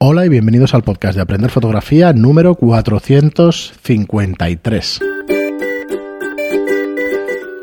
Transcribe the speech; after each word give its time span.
Hola 0.00 0.24
y 0.24 0.28
bienvenidos 0.28 0.74
al 0.74 0.84
podcast 0.84 1.16
de 1.16 1.22
Aprender 1.22 1.50
Fotografía 1.50 2.12
número 2.12 2.54
453. 2.54 5.00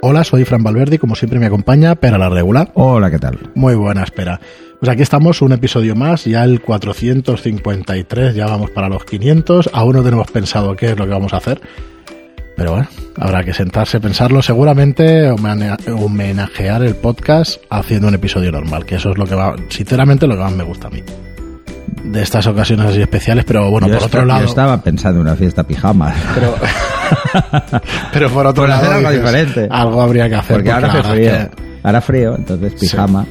Hola, 0.02 0.26
soy 0.26 0.44
Fran 0.44 0.62
Valverde 0.62 0.98
y 0.98 1.00
como 1.00 1.16
siempre 1.16 1.40
me 1.40 1.46
acompaña 1.46 1.96
Pera 1.96 2.18
la 2.18 2.28
Regular. 2.28 2.71
Hola, 2.74 3.10
¿qué 3.10 3.20
tal? 3.20 3.40
Muy 3.56 3.76
buena 3.76 4.04
espera. 4.04 4.42
Pues 4.82 4.92
aquí 4.92 5.02
estamos, 5.02 5.42
un 5.42 5.54
episodio 5.54 5.96
más, 5.96 6.26
ya 6.26 6.44
el 6.44 6.60
453, 6.60 8.36
ya 8.36 8.47
vamos 8.47 8.70
para 8.72 8.90
los 8.90 9.06
500. 9.06 9.70
Aún 9.72 9.96
no 9.96 10.04
tenemos 10.04 10.29
pensado 10.29 10.76
qué 10.76 10.88
es 10.88 10.99
lo 10.99 11.06
que 11.06 11.12
vamos 11.12 11.33
a 11.33 11.38
hacer. 11.38 11.62
Pero 12.58 12.72
bueno, 12.72 12.90
habrá 13.15 13.46
que 13.46 13.54
sentarse, 13.54 14.02
pensarlo. 14.02 14.42
Seguramente 14.42 15.29
homenajear 15.29 16.84
el 16.84 16.98
podcast 16.98 17.62
haciendo 17.70 18.09
un 18.09 18.16
episodio 18.16 18.52
normal, 18.52 18.86
que 18.86 18.95
eso 18.95 19.12
es 19.12 19.17
lo 19.17 19.26
que 19.26 19.36
va, 19.36 19.55
sinceramente, 19.70 20.27
lo 20.27 20.36
que 20.36 20.41
más 20.41 20.52
me 20.52 20.66
gusta 20.66 20.88
a 20.88 20.90
mí 20.90 21.02
de 22.04 22.22
estas 22.22 22.46
ocasiones 22.48 22.88
así 22.88 23.02
especiales, 23.02 23.46
pero 23.46 23.70
bueno, 23.70 23.88
por 23.88 24.03
otro 24.03 24.26
lado. 24.26 24.41
Yo 24.41 24.48
estaba 24.48 24.81
pensando 24.81 25.22
en 25.22 25.27
una 25.27 25.36
fiesta 25.36 25.63
pijama. 25.63 26.13
Pero, 26.34 26.55
pero 28.13 28.30
por 28.30 28.48
otro 28.48 28.67
lado. 28.67 28.91
algo 28.91 29.12
diferente. 29.12 29.67
Algo 29.70 30.02
habría 30.02 30.30
que 30.30 30.36
hacer. 30.36 30.58
Porque, 30.58 30.72
ahora 30.72 30.91
hace 30.91 31.03
frío. 31.03 31.31
Ahora 31.84 32.02
frío, 32.02 32.36
entonces 32.36 32.73
pijama. 32.80 33.26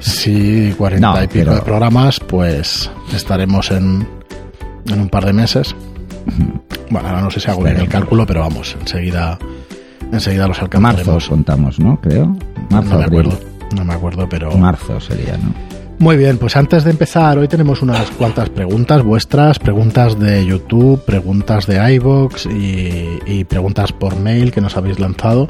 Sí, 0.00 0.74
cuarenta 0.78 1.24
y 1.24 1.28
pico 1.28 1.54
de 1.54 1.60
programas, 1.62 2.20
pues 2.20 2.90
estaremos 3.12 3.70
en, 3.70 4.06
en 4.86 5.00
un 5.00 5.08
par 5.08 5.24
de 5.24 5.32
meses. 5.32 5.74
Bueno, 6.90 7.08
ahora 7.08 7.20
no 7.22 7.30
sé 7.30 7.40
si 7.40 7.50
hago 7.50 7.62
bien 7.64 7.78
el 7.78 7.88
cálculo, 7.88 8.24
pero 8.24 8.40
vamos, 8.40 8.76
enseguida, 8.80 9.38
enseguida 10.12 10.46
los 10.46 10.60
alcanzaremos. 10.62 11.06
Marzo 11.06 11.30
contamos, 11.30 11.78
¿no? 11.80 12.00
Creo. 12.00 12.36
Marzo, 12.70 12.90
no 12.92 12.98
me 12.98 13.04
acuerdo. 13.04 13.40
No 13.74 13.84
me 13.84 13.94
acuerdo, 13.94 14.28
pero. 14.28 14.56
Marzo 14.56 15.00
sería, 15.00 15.36
¿no? 15.36 15.67
Muy 16.00 16.16
bien, 16.16 16.38
pues 16.38 16.56
antes 16.56 16.84
de 16.84 16.92
empezar, 16.92 17.38
hoy 17.38 17.48
tenemos 17.48 17.82
unas 17.82 18.08
cuantas 18.12 18.50
preguntas 18.50 19.02
vuestras, 19.02 19.58
preguntas 19.58 20.16
de 20.16 20.46
YouTube, 20.46 21.04
preguntas 21.04 21.66
de 21.66 21.94
iVoox 21.94 22.46
y, 22.46 23.42
preguntas 23.44 23.90
por 23.90 24.14
mail 24.16 24.52
que 24.52 24.60
nos 24.60 24.76
habéis 24.76 25.00
lanzado. 25.00 25.48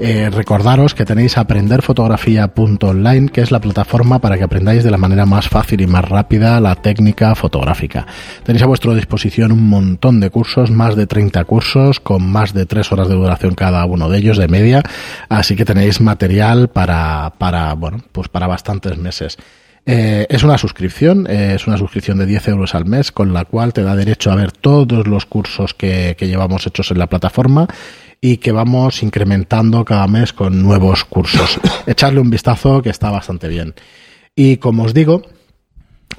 Eh, 0.00 0.28
recordaros 0.30 0.94
que 0.94 1.04
tenéis 1.04 1.38
aprenderfotografía.online, 1.38 3.28
que 3.28 3.40
es 3.40 3.52
la 3.52 3.60
plataforma 3.60 4.18
para 4.18 4.36
que 4.36 4.42
aprendáis 4.42 4.82
de 4.82 4.90
la 4.90 4.96
manera 4.98 5.26
más 5.26 5.48
fácil 5.48 5.80
y 5.80 5.86
más 5.86 6.04
rápida 6.04 6.60
la 6.60 6.74
técnica 6.74 7.36
fotográfica. 7.36 8.04
Tenéis 8.42 8.64
a 8.64 8.66
vuestra 8.66 8.92
disposición 8.94 9.52
un 9.52 9.68
montón 9.68 10.18
de 10.18 10.30
cursos, 10.30 10.72
más 10.72 10.96
de 10.96 11.06
30 11.06 11.44
cursos, 11.44 12.00
con 12.00 12.28
más 12.28 12.52
de 12.52 12.66
3 12.66 12.90
horas 12.90 13.08
de 13.08 13.14
duración 13.14 13.54
cada 13.54 13.84
uno 13.84 14.08
de 14.08 14.18
ellos 14.18 14.38
de 14.38 14.48
media, 14.48 14.82
así 15.28 15.54
que 15.54 15.64
tenéis 15.64 16.00
material 16.00 16.66
para, 16.66 17.34
para, 17.38 17.74
bueno, 17.74 17.98
pues 18.10 18.26
para 18.28 18.48
bastantes 18.48 18.98
meses. 18.98 19.38
Eh, 19.86 20.26
es 20.30 20.42
una 20.42 20.56
suscripción, 20.56 21.26
eh, 21.28 21.54
es 21.54 21.66
una 21.66 21.76
suscripción 21.76 22.16
de 22.18 22.26
10 22.26 22.48
euros 22.48 22.74
al 22.74 22.86
mes, 22.86 23.12
con 23.12 23.34
la 23.34 23.44
cual 23.44 23.74
te 23.74 23.82
da 23.82 23.94
derecho 23.94 24.30
a 24.30 24.34
ver 24.34 24.50
todos 24.50 25.06
los 25.06 25.26
cursos 25.26 25.74
que, 25.74 26.16
llevamos 26.18 26.66
hechos 26.66 26.90
en 26.90 26.98
la 26.98 27.08
plataforma 27.08 27.66
y 28.20 28.38
que 28.38 28.52
vamos 28.52 29.02
incrementando 29.02 29.84
cada 29.84 30.06
mes 30.06 30.32
con 30.32 30.62
nuevos 30.62 31.04
cursos. 31.04 31.60
Echarle 31.86 32.20
un 32.20 32.30
vistazo 32.30 32.80
que 32.80 32.88
está 32.88 33.10
bastante 33.10 33.48
bien. 33.48 33.74
Y 34.34 34.56
como 34.56 34.84
os 34.84 34.94
digo, 34.94 35.22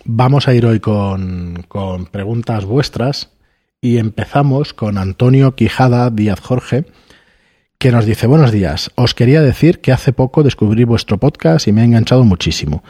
vamos 0.04 0.48
a 0.48 0.54
ir 0.54 0.66
hoy 0.68 0.80
con, 0.80 1.66
con 1.68 2.06
preguntas 2.06 2.66
vuestras 2.66 3.32
y 3.82 3.98
empezamos 3.98 4.74
con 4.74 5.00
Antonio 5.00 5.56
Quijada 5.56 6.12
Díaz 6.12 6.40
Jorge 6.40 6.86
que 7.80 7.92
nos 7.92 8.06
dice 8.06 8.26
buenos 8.26 8.52
días, 8.52 8.90
os 8.96 9.14
quería 9.14 9.42
decir 9.42 9.82
que 9.82 9.92
hace 9.92 10.14
poco 10.14 10.44
descubrí 10.44 10.86
vuestro 10.86 11.20
podcast 11.20 11.68
y 11.68 11.72
me 11.72 11.82
ha 11.82 11.84
enganchado 11.84 12.24
muchísimo. 12.24 12.84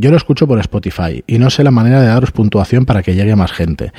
Yo 0.00 0.10
lo 0.10 0.16
escucho 0.16 0.46
por 0.46 0.58
Spotify 0.60 1.22
y 1.26 1.38
no 1.38 1.50
sé 1.50 1.62
la 1.62 1.70
manera 1.70 2.00
de 2.00 2.06
daros 2.06 2.32
puntuación 2.32 2.86
para 2.86 3.02
que 3.02 3.14
llegue 3.14 3.36
más 3.36 3.52
gente. 3.52 3.92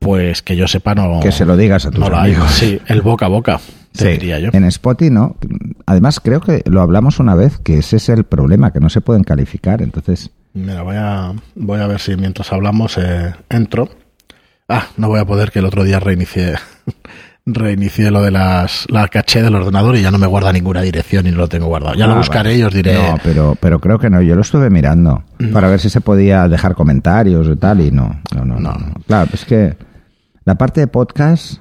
Pues 0.00 0.42
que 0.42 0.56
yo 0.56 0.66
sepa 0.66 0.96
no. 0.96 1.20
Que 1.20 1.30
se 1.30 1.44
lo 1.44 1.56
digas 1.56 1.86
a 1.86 1.92
tus 1.92 2.04
amigos. 2.04 2.50
Sí, 2.50 2.80
el 2.86 3.02
boca 3.02 3.26
a 3.26 3.28
boca, 3.28 3.60
te 3.92 4.08
diría 4.08 4.40
yo. 4.40 4.50
En 4.52 4.64
Spotify 4.64 5.12
no. 5.12 5.36
Además, 5.86 6.18
creo 6.18 6.40
que 6.40 6.62
lo 6.66 6.80
hablamos 6.80 7.20
una 7.20 7.36
vez, 7.36 7.58
que 7.58 7.78
ese 7.78 7.98
es 7.98 8.08
el 8.08 8.24
problema, 8.24 8.72
que 8.72 8.80
no 8.80 8.90
se 8.90 9.00
pueden 9.00 9.22
calificar. 9.22 9.80
Entonces. 9.80 10.30
Mira, 10.54 10.82
voy 10.82 10.96
a, 10.96 11.32
voy 11.54 11.78
a 11.78 11.86
ver 11.86 12.00
si 12.00 12.16
mientras 12.16 12.52
hablamos 12.52 12.98
eh, 12.98 13.32
entro. 13.48 13.90
Ah, 14.68 14.88
no 14.96 15.06
voy 15.06 15.20
a 15.20 15.24
poder 15.24 15.52
que 15.52 15.60
el 15.60 15.66
otro 15.66 15.84
día 15.84 16.00
reinicie 16.00 16.54
reinicié 17.44 18.10
lo 18.10 18.22
de 18.22 18.30
las, 18.30 18.86
la 18.88 19.08
caché 19.08 19.42
del 19.42 19.54
ordenador 19.54 19.96
y 19.96 20.02
ya 20.02 20.10
no 20.10 20.18
me 20.18 20.26
guarda 20.26 20.52
ninguna 20.52 20.80
dirección 20.82 21.26
y 21.26 21.30
no 21.30 21.38
lo 21.38 21.48
tengo 21.48 21.66
guardado. 21.66 21.94
Ya 21.94 22.06
lo 22.06 22.14
ah, 22.14 22.18
buscaré 22.18 22.56
y 22.56 22.62
os 22.62 22.72
diré. 22.72 22.94
No, 22.94 23.18
pero, 23.22 23.56
pero 23.60 23.80
creo 23.80 23.98
que 23.98 24.10
no. 24.10 24.22
Yo 24.22 24.34
lo 24.34 24.42
estuve 24.42 24.70
mirando 24.70 25.24
para 25.52 25.68
ver 25.68 25.80
si 25.80 25.90
se 25.90 26.00
podía 26.00 26.48
dejar 26.48 26.74
comentarios 26.74 27.48
y 27.48 27.56
tal 27.56 27.80
y 27.80 27.90
no. 27.90 28.20
No, 28.34 28.44
no, 28.44 28.58
no. 28.58 28.76
Claro, 29.06 29.30
es 29.32 29.44
que 29.44 29.76
la 30.44 30.54
parte 30.54 30.80
de 30.80 30.86
podcast. 30.86 31.60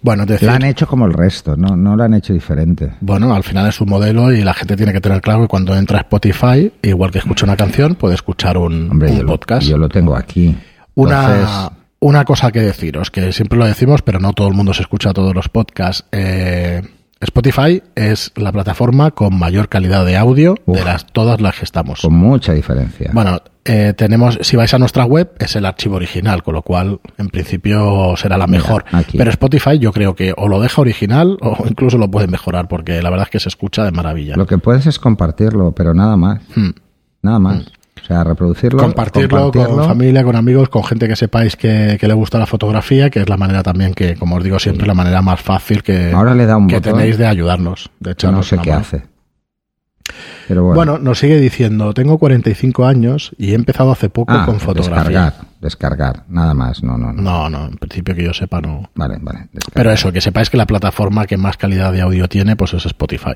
Bueno, 0.00 0.26
decir, 0.26 0.48
la 0.48 0.54
han 0.54 0.64
hecho 0.64 0.86
como 0.86 1.06
el 1.06 1.12
resto, 1.12 1.56
¿no? 1.56 1.76
No 1.76 1.94
la 1.96 2.06
han 2.06 2.14
hecho 2.14 2.32
diferente. 2.32 2.94
Bueno, 3.00 3.34
al 3.34 3.44
final 3.44 3.68
es 3.68 3.80
un 3.80 3.88
modelo 3.88 4.32
y 4.32 4.42
la 4.42 4.52
gente 4.52 4.74
tiene 4.74 4.92
que 4.92 5.00
tener 5.00 5.20
claro 5.20 5.42
que 5.42 5.48
cuando 5.48 5.76
entra 5.76 5.98
a 5.98 6.00
Spotify, 6.00 6.72
igual 6.82 7.12
que 7.12 7.18
escucha 7.18 7.44
una 7.44 7.56
canción, 7.56 7.94
puede 7.94 8.14
escuchar 8.14 8.58
un, 8.58 8.88
podcast. 9.26 9.66
yo 9.66 9.76
lo 9.76 9.88
tengo 9.88 10.16
aquí. 10.16 10.56
Una, 10.94 11.70
una 12.02 12.24
cosa 12.24 12.50
que 12.50 12.60
deciros, 12.60 13.10
que 13.12 13.32
siempre 13.32 13.56
lo 13.56 13.64
decimos, 13.64 14.02
pero 14.02 14.18
no 14.18 14.32
todo 14.32 14.48
el 14.48 14.54
mundo 14.54 14.74
se 14.74 14.82
escucha 14.82 15.12
todos 15.12 15.34
los 15.34 15.48
podcasts. 15.48 16.04
Eh, 16.10 16.82
Spotify 17.20 17.80
es 17.94 18.32
la 18.34 18.50
plataforma 18.50 19.12
con 19.12 19.38
mayor 19.38 19.68
calidad 19.68 20.04
de 20.04 20.16
audio 20.16 20.56
de 20.66 20.84
las 20.84 21.06
todas 21.06 21.40
las 21.40 21.56
que 21.56 21.64
estamos. 21.64 22.00
Con 22.00 22.14
mucha 22.14 22.54
diferencia. 22.54 23.12
Bueno, 23.14 23.40
eh, 23.64 23.94
tenemos, 23.96 24.36
si 24.42 24.56
vais 24.56 24.74
a 24.74 24.80
nuestra 24.80 25.04
web, 25.04 25.30
es 25.38 25.54
el 25.54 25.64
archivo 25.64 25.94
original, 25.94 26.42
con 26.42 26.54
lo 26.54 26.62
cual, 26.62 26.98
en 27.18 27.28
principio, 27.28 28.16
será 28.16 28.36
la 28.36 28.48
mejor. 28.48 28.84
Pero 29.16 29.30
Spotify 29.30 29.78
yo 29.78 29.92
creo 29.92 30.16
que 30.16 30.34
o 30.36 30.48
lo 30.48 30.60
deja 30.60 30.80
original 30.80 31.38
o 31.40 31.64
incluso 31.68 31.98
lo 31.98 32.10
puede 32.10 32.26
mejorar, 32.26 32.66
porque 32.66 33.00
la 33.00 33.10
verdad 33.10 33.28
es 33.28 33.30
que 33.30 33.38
se 33.38 33.48
escucha 33.48 33.84
de 33.84 33.92
maravilla. 33.92 34.34
Lo 34.34 34.48
que 34.48 34.58
puedes 34.58 34.86
es 34.86 34.98
compartirlo, 34.98 35.70
pero 35.70 35.94
nada 35.94 36.16
más. 36.16 36.40
Hmm. 36.56 36.70
Nada 37.22 37.38
más. 37.38 37.58
Hmm. 37.58 37.81
O 38.02 38.04
sea, 38.04 38.24
reproducirlo. 38.24 38.82
Compartirlo, 38.82 39.52
con 39.52 39.84
familia, 39.84 40.24
con 40.24 40.34
amigos, 40.34 40.68
con 40.68 40.82
gente 40.84 41.06
que 41.06 41.14
sepáis 41.14 41.56
que, 41.56 41.98
le 42.00 42.14
gusta 42.14 42.38
la 42.38 42.46
fotografía, 42.46 43.10
que 43.10 43.20
es 43.20 43.28
la 43.28 43.36
manera 43.36 43.62
también 43.62 43.94
que, 43.94 44.16
como 44.16 44.36
os 44.36 44.44
digo 44.44 44.58
siempre, 44.58 44.86
la 44.86 44.94
manera 44.94 45.22
más 45.22 45.40
fácil 45.40 45.82
que, 45.82 46.12
Ahora 46.12 46.34
le 46.34 46.46
da 46.46 46.56
un 46.56 46.66
que 46.66 46.80
tenéis 46.80 47.16
de 47.16 47.26
ayudarnos. 47.26 47.90
De 48.00 48.12
hecho, 48.12 48.32
no 48.32 48.42
sé 48.42 48.58
qué 48.58 48.72
hace. 48.72 49.12
Pero 50.48 50.64
bueno. 50.64 50.98
nos 50.98 51.18
sigue 51.20 51.38
diciendo, 51.40 51.94
tengo 51.94 52.18
45 52.18 52.84
años 52.84 53.32
y 53.38 53.52
he 53.52 53.54
empezado 53.54 53.92
hace 53.92 54.10
poco 54.10 54.32
ah, 54.32 54.44
con 54.44 54.58
fotografía. 54.58 55.04
Descargar, 55.04 55.34
descargar, 55.60 56.24
nada 56.28 56.54
más, 56.54 56.82
no, 56.82 56.98
no, 56.98 57.12
no. 57.12 57.22
No, 57.22 57.48
no, 57.48 57.66
en 57.66 57.76
principio 57.76 58.14
que 58.14 58.24
yo 58.24 58.34
sepa 58.34 58.60
no. 58.60 58.90
Vale, 58.94 59.18
vale. 59.20 59.48
Pero 59.72 59.92
eso, 59.92 60.12
que 60.12 60.20
sepáis 60.20 60.50
que 60.50 60.56
la 60.56 60.66
plataforma 60.66 61.26
que 61.26 61.36
más 61.36 61.56
calidad 61.56 61.92
de 61.92 62.02
audio 62.02 62.28
tiene, 62.28 62.56
pues 62.56 62.74
es 62.74 62.84
Spotify. 62.84 63.34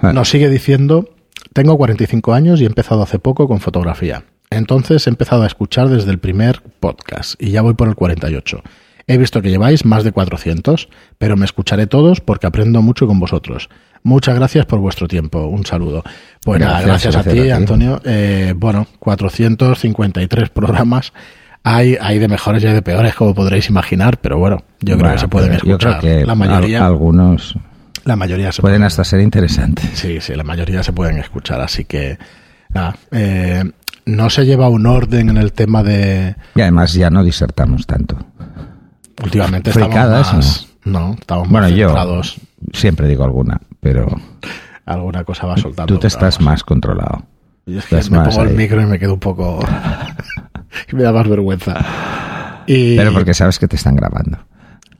Nos 0.00 0.30
sigue 0.30 0.48
diciendo, 0.48 1.10
tengo 1.52 1.76
45 1.76 2.32
años 2.32 2.60
y 2.60 2.64
he 2.64 2.66
empezado 2.66 3.02
hace 3.02 3.18
poco 3.18 3.48
con 3.48 3.60
fotografía. 3.60 4.24
Entonces 4.50 5.06
he 5.06 5.10
empezado 5.10 5.42
a 5.44 5.46
escuchar 5.46 5.88
desde 5.88 6.10
el 6.10 6.18
primer 6.18 6.62
podcast 6.80 7.40
y 7.40 7.50
ya 7.50 7.62
voy 7.62 7.74
por 7.74 7.88
el 7.88 7.94
48. 7.94 8.62
He 9.06 9.18
visto 9.18 9.42
que 9.42 9.50
lleváis 9.50 9.84
más 9.84 10.04
de 10.04 10.12
400, 10.12 10.88
pero 11.18 11.36
me 11.36 11.44
escucharé 11.44 11.86
todos 11.86 12.20
porque 12.20 12.46
aprendo 12.46 12.82
mucho 12.82 13.06
con 13.06 13.18
vosotros. 13.18 13.68
Muchas 14.02 14.36
gracias 14.36 14.66
por 14.66 14.78
vuestro 14.78 15.08
tiempo. 15.08 15.46
Un 15.46 15.66
saludo. 15.66 16.02
Pues 16.44 16.60
gracias, 16.60 17.16
a 17.16 17.24
ti, 17.24 17.50
Antonio. 17.50 18.00
Eh, 18.04 18.54
bueno, 18.56 18.86
453 18.98 20.50
programas. 20.50 21.12
Hay, 21.62 21.96
hay 22.00 22.18
de 22.18 22.28
mejores 22.28 22.62
y 22.62 22.68
hay 22.68 22.74
de 22.74 22.82
peores, 22.82 23.14
como 23.14 23.34
podréis 23.34 23.68
imaginar, 23.68 24.18
pero 24.20 24.38
bueno, 24.38 24.62
yo 24.80 24.96
creo 24.96 25.12
que 25.12 25.18
se 25.18 25.28
pueden 25.28 25.52
escuchar. 25.52 26.02
la 26.02 26.34
mayoría. 26.34 26.86
Algunos 26.86 27.56
la 28.04 28.16
mayoría 28.16 28.52
se 28.52 28.62
pueden, 28.62 28.82
hasta 28.82 29.04
ser 29.04 29.20
interesantes. 29.20 29.90
Sí, 29.94 30.20
sí, 30.20 30.34
la 30.34 30.44
mayoría 30.44 30.82
se 30.82 30.92
pueden 30.92 31.18
escuchar, 31.18 31.60
así 31.60 31.84
que 31.84 32.18
eh, 33.10 33.64
no 34.06 34.30
se 34.30 34.46
lleva 34.46 34.68
un 34.68 34.86
orden 34.86 35.30
en 35.30 35.36
el 35.36 35.52
tema 35.52 35.82
de... 35.82 36.36
Y 36.54 36.60
además 36.60 36.92
ya 36.94 37.10
no 37.10 37.22
disertamos 37.24 37.86
tanto. 37.86 38.16
Últimamente 39.22 39.70
estamos 39.70 39.94
más... 39.94 40.66
No, 40.84 41.14
estamos 41.18 41.48
bueno, 41.48 41.68
yo 41.68 41.94
siempre 42.72 43.06
digo 43.06 43.24
alguna, 43.24 43.60
pero... 43.80 44.06
Alguna 44.86 45.24
cosa 45.24 45.46
va 45.46 45.56
soltando. 45.56 45.94
Tú 45.94 46.00
te 46.00 46.06
estás 46.06 46.40
más 46.40 46.64
controlado. 46.64 47.24
Yo 47.66 47.78
es 47.78 47.86
que 47.86 47.96
me 48.10 48.24
pongo 48.24 48.42
el 48.42 48.56
micro 48.56 48.80
y 48.80 48.86
me 48.86 48.98
quedo 48.98 49.14
un 49.14 49.20
poco... 49.20 49.60
y 50.92 50.96
me 50.96 51.02
da 51.02 51.12
más 51.12 51.28
vergüenza. 51.28 51.74
Pero 52.66 53.12
porque 53.12 53.34
sabes 53.34 53.58
que 53.58 53.68
te 53.68 53.76
están 53.76 53.96
grabando. 53.96 54.38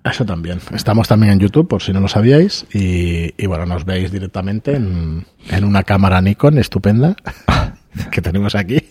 Eso 0.05 0.25
también. 0.25 0.61
Estamos 0.75 1.09
también 1.09 1.35
en 1.35 1.41
YouTube, 1.41 1.69
por 1.69 1.83
si 1.83 1.93
no 1.93 2.01
lo 2.01 2.09
sabíais. 2.09 2.67
Y, 2.73 3.47
bueno, 3.47 3.67
nos 3.67 3.85
veis 3.85 4.11
directamente 4.11 4.75
en, 4.75 5.27
una 5.63 5.83
cámara 5.83 6.21
Nikon 6.21 6.59
estupenda 6.59 7.17
que 8.11 8.23
tenemos 8.23 8.55
aquí. 8.55 8.83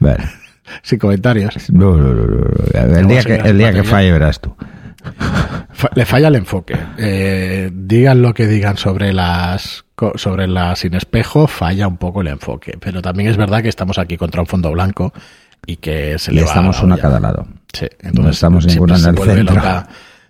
Vale. 0.00 0.24
Sin 0.82 0.98
comentarios. 0.98 1.70
No, 1.70 1.96
no, 1.96 2.12
no. 2.12 2.46
El, 2.74 3.06
día 3.06 3.22
que, 3.22 3.34
el 3.36 3.58
día 3.58 3.72
que 3.72 3.84
falle 3.84 4.10
verás 4.12 4.40
tú. 4.40 4.54
Le 5.94 6.04
falla 6.04 6.28
el 6.28 6.34
enfoque. 6.34 6.76
Eh, 6.98 7.70
digan 7.72 8.22
lo 8.22 8.34
que 8.34 8.46
digan 8.46 8.76
sobre 8.76 9.12
las 9.12 9.84
sobre 10.16 10.46
la 10.46 10.76
sin 10.76 10.94
espejo, 10.94 11.46
falla 11.46 11.86
un 11.86 11.96
poco 11.96 12.20
el 12.20 12.28
enfoque. 12.28 12.76
Pero 12.80 13.00
también 13.00 13.30
es 13.30 13.36
verdad 13.36 13.62
que 13.62 13.68
estamos 13.68 13.98
aquí 13.98 14.16
contra 14.16 14.40
un 14.40 14.46
fondo 14.46 14.70
blanco 14.72 15.12
y 15.64 15.76
que 15.76 16.18
se 16.18 16.32
Y 16.32 16.36
le 16.36 16.42
va 16.42 16.48
estamos 16.48 16.82
uno 16.82 16.96
a 16.96 16.98
cada 16.98 17.20
lado. 17.20 17.46
Sí, 17.72 17.86
No 18.12 18.28
estamos 18.28 18.66
ninguno 18.66 18.96
en 18.96 19.06
el 19.06 19.16
centro. 19.16 19.54
loca 19.54 19.88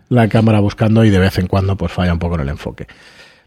la 0.09 0.29
cámara 0.29 0.61
buscando 0.61 1.05
y 1.05 1.11
de 1.11 1.19
vez 1.19 1.39
en 1.39 1.47
cuando 1.47 1.77
pues 1.77 1.93
falla 1.93 2.13
un 2.13 2.19
poco 2.19 2.37
en 2.37 2.43
el 2.43 2.49
enfoque. 2.51 2.87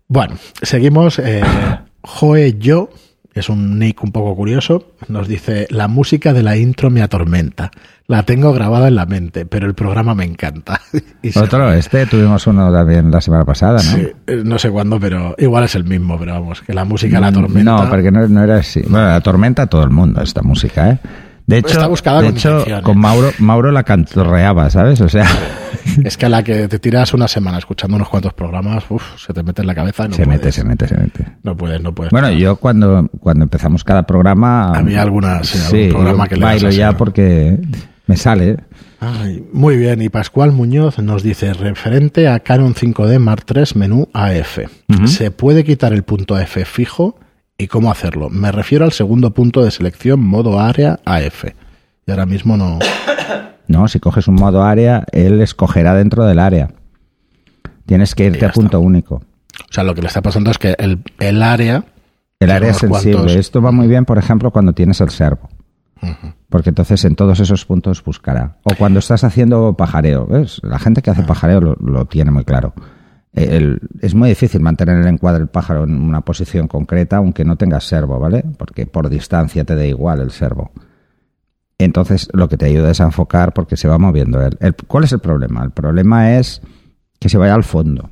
Bueno, 0.08 0.36
seguimos. 0.62 1.20
Eh, 1.20 1.44
Joe 2.02 2.58
Yo, 2.58 2.90
es 3.34 3.50
un 3.50 3.78
nick 3.78 4.04
un 4.04 4.12
poco 4.12 4.36
curioso, 4.36 4.94
nos 5.08 5.28
dice, 5.28 5.68
la 5.70 5.88
música 5.88 6.34
de 6.34 6.44
la 6.44 6.58
intro 6.58 6.90
me 6.90 7.02
atormenta. 7.02 7.72
La 8.08 8.24
tengo 8.24 8.54
grabada 8.54 8.88
en 8.88 8.96
la 8.96 9.06
mente, 9.06 9.46
pero 9.46 9.68
el 9.68 9.76
programa 9.76 10.16
me 10.16 10.26
encanta. 10.26 10.82
Y 11.22 11.38
Otro, 11.38 11.72
este 11.74 12.06
tuvimos 12.06 12.48
uno 12.48 12.72
también 12.72 13.12
la 13.12 13.20
semana 13.20 13.44
pasada, 13.44 13.74
¿no? 13.74 13.82
Sí, 13.82 14.08
eh, 14.26 14.42
no 14.44 14.58
sé 14.58 14.72
cuándo, 14.72 15.00
pero 15.00 15.36
igual 15.38 15.66
es 15.66 15.76
el 15.76 15.84
mismo, 15.84 16.18
pero 16.18 16.32
vamos, 16.34 16.62
que 16.62 16.74
la 16.74 16.86
música 16.86 17.20
la 17.20 17.32
tormenta. 17.32 17.72
No, 17.72 17.90
porque 17.90 18.10
no, 18.10 18.26
no 18.28 18.44
era 18.44 18.58
así. 18.58 18.82
Bueno, 18.88 19.08
la 19.08 19.20
tormenta 19.20 19.64
a 19.64 19.68
todo 19.68 19.84
el 19.84 19.90
mundo 19.90 20.22
esta 20.22 20.42
música, 20.42 20.92
¿eh? 20.92 21.00
De 21.50 21.57
hecho, 21.57 21.69
Está 21.69 21.88
buscada 21.88 22.22
de 22.22 22.28
con 22.28 22.38
hecho 22.38 22.50
intención, 22.60 22.81
con 22.84 22.98
Mauro, 23.00 23.31
Mauro 23.40 23.72
la 23.72 23.84
cantorreaba, 23.84 24.69
¿sabes? 24.69 25.01
O 25.01 25.10
sea, 25.10 25.25
Es 26.04 26.16
que 26.18 26.28
a 26.28 26.30
la 26.30 26.44
que 26.44 26.68
te 26.68 26.78
tiras 26.78 27.13
una 27.16 27.28
semana 27.28 27.57
escuchando 27.57 27.96
unos 27.96 28.07
cuantos 28.10 28.34
programas, 28.34 28.84
uf, 28.90 29.04
se 29.18 29.34
te 29.34 29.42
mete 29.42 29.62
en 29.62 29.68
la 29.68 29.74
cabeza 29.74 30.06
y 30.06 30.10
no 30.10 30.13
se 30.16 30.24
puedes. 30.25 30.40
mete, 30.40 30.51
se 30.51 30.63
mete, 30.63 30.88
se 30.88 30.96
mete. 30.98 31.25
No 31.44 31.57
puedes, 31.57 31.81
no 31.81 31.94
puedes. 31.96 32.12
Bueno, 32.12 32.30
yo 32.31 32.57
cuando, 32.57 33.10
cuando 33.19 33.44
empezamos 33.44 33.84
cada 33.84 34.04
programa... 34.04 34.72
Había 34.74 35.01
alguna- 35.01 35.44
sí, 35.44 35.57
algún 35.57 35.72
sí, 35.72 35.88
programa 35.90 36.25
yo 36.25 36.30
que 36.30 36.36
le 36.36 36.42
bailo 36.46 36.69
ya 36.69 36.96
porque 36.96 37.57
me 38.06 38.16
sale. 38.18 38.57
Ay, 39.00 39.44
muy 39.52 39.78
bien, 39.78 40.02
y 40.02 40.10
Pascual 40.10 40.52
Muñoz 40.52 41.00
nos 41.00 41.24
dice, 41.24 41.54
referente 41.54 42.28
a 42.28 42.42
Canon 42.42 42.75
5D 42.75 43.18
Mark 43.18 43.45
III 43.54 43.63
menú 43.75 44.07
AF, 44.13 44.60
¿se 45.06 45.31
puede 45.31 45.63
quitar 45.63 45.94
el 45.94 46.04
punto 46.04 46.36
AF 46.36 46.57
fijo 46.66 47.18
y 47.60 47.68
cómo 47.68 47.92
hacerlo? 47.92 48.30
Me 48.32 48.52
refiero 48.52 48.86
al 48.86 48.92
segundo 48.92 49.32
punto 49.36 49.64
de 49.64 49.70
selección 49.70 50.20
modo 50.22 50.60
área 50.60 51.00
AF. 51.06 51.46
Y 52.08 52.12
ahora 52.12 52.26
mismo 52.26 52.58
no... 52.58 52.80
No, 53.68 53.88
si 53.88 54.00
coges 54.00 54.28
un 54.28 54.34
modo 54.34 54.64
área, 54.64 55.04
él 55.12 55.40
escogerá 55.42 55.94
dentro 55.94 56.26
del 56.26 56.40
área. 56.40 56.72
Tienes 57.86 58.16
que 58.16 58.26
irte 58.26 58.44
a 58.46 58.52
punto 58.52 58.80
único. 58.80 59.16
O 59.16 59.24
sea, 59.72 59.84
lo 59.84 59.94
que 59.94 60.02
le 60.02 60.08
está 60.08 60.24
pasando 60.24 60.50
es 60.50 60.58
que 60.58 60.76
el, 60.80 61.04
el 61.20 61.44
área... 61.44 61.84
El 62.40 62.50
área 62.50 62.74
sensible. 62.74 63.14
cuantos- 63.14 63.36
Esto 63.36 63.62
va 63.62 63.72
muy 63.72 63.88
bien, 63.88 64.06
por 64.06 64.18
ejemplo, 64.18 64.50
cuando 64.50 64.74
tienes 64.74 65.00
el 65.02 65.12
servo. 65.12 65.50
Porque 66.50 66.70
entonces 66.70 67.06
en 67.06 67.16
todos 67.16 67.40
esos 67.42 67.66
puntos 67.66 68.04
buscará. 68.04 68.56
O 68.64 68.74
cuando 68.74 68.98
estás 69.00 69.24
haciendo 69.24 69.74
pajareo. 69.76 70.26
¿ves? 70.26 70.60
La 70.64 70.80
gente 70.80 71.04
que 71.04 71.12
hace 71.12 71.22
pajareo 71.22 71.62
lo, 71.62 71.76
lo 71.76 72.06
tiene 72.06 72.32
muy 72.32 72.46
claro. 72.46 72.74
El- 73.34 73.80
es 74.02 74.16
muy 74.16 74.30
difícil 74.30 74.60
mantener 74.62 74.98
el 74.98 75.08
encuadre 75.08 75.40
del 75.40 75.48
pájaro 75.50 75.84
en 75.84 75.94
una 76.02 76.22
posición 76.22 76.68
concreta, 76.68 77.18
aunque 77.18 77.46
no 77.46 77.56
tengas 77.58 77.84
servo, 77.86 78.20
¿vale? 78.20 78.44
Porque 78.58 78.86
por 78.88 79.08
distancia 79.10 79.64
te 79.64 79.76
da 79.76 79.86
igual 79.86 80.20
el 80.22 80.31
servo. 80.31 80.72
Entonces 81.78 82.28
lo 82.34 82.50
que 82.50 82.58
te 82.58 82.66
ayuda 82.66 82.92
es 82.92 83.00
a 83.02 83.06
enfocar 83.06 83.54
porque 83.54 83.78
se 83.78 83.88
va 83.88 83.98
moviendo 83.98 84.42
él. 84.46 84.58
El- 84.60 84.76
¿Cuál 84.76 85.04
es 85.06 85.12
el 85.14 85.20
problema? 85.20 85.64
El 85.64 85.72
problema 85.72 86.38
es 86.38 86.62
que 87.20 87.30
se 87.30 87.38
vaya 87.38 87.54
al 87.56 87.64
fondo. 87.64 88.10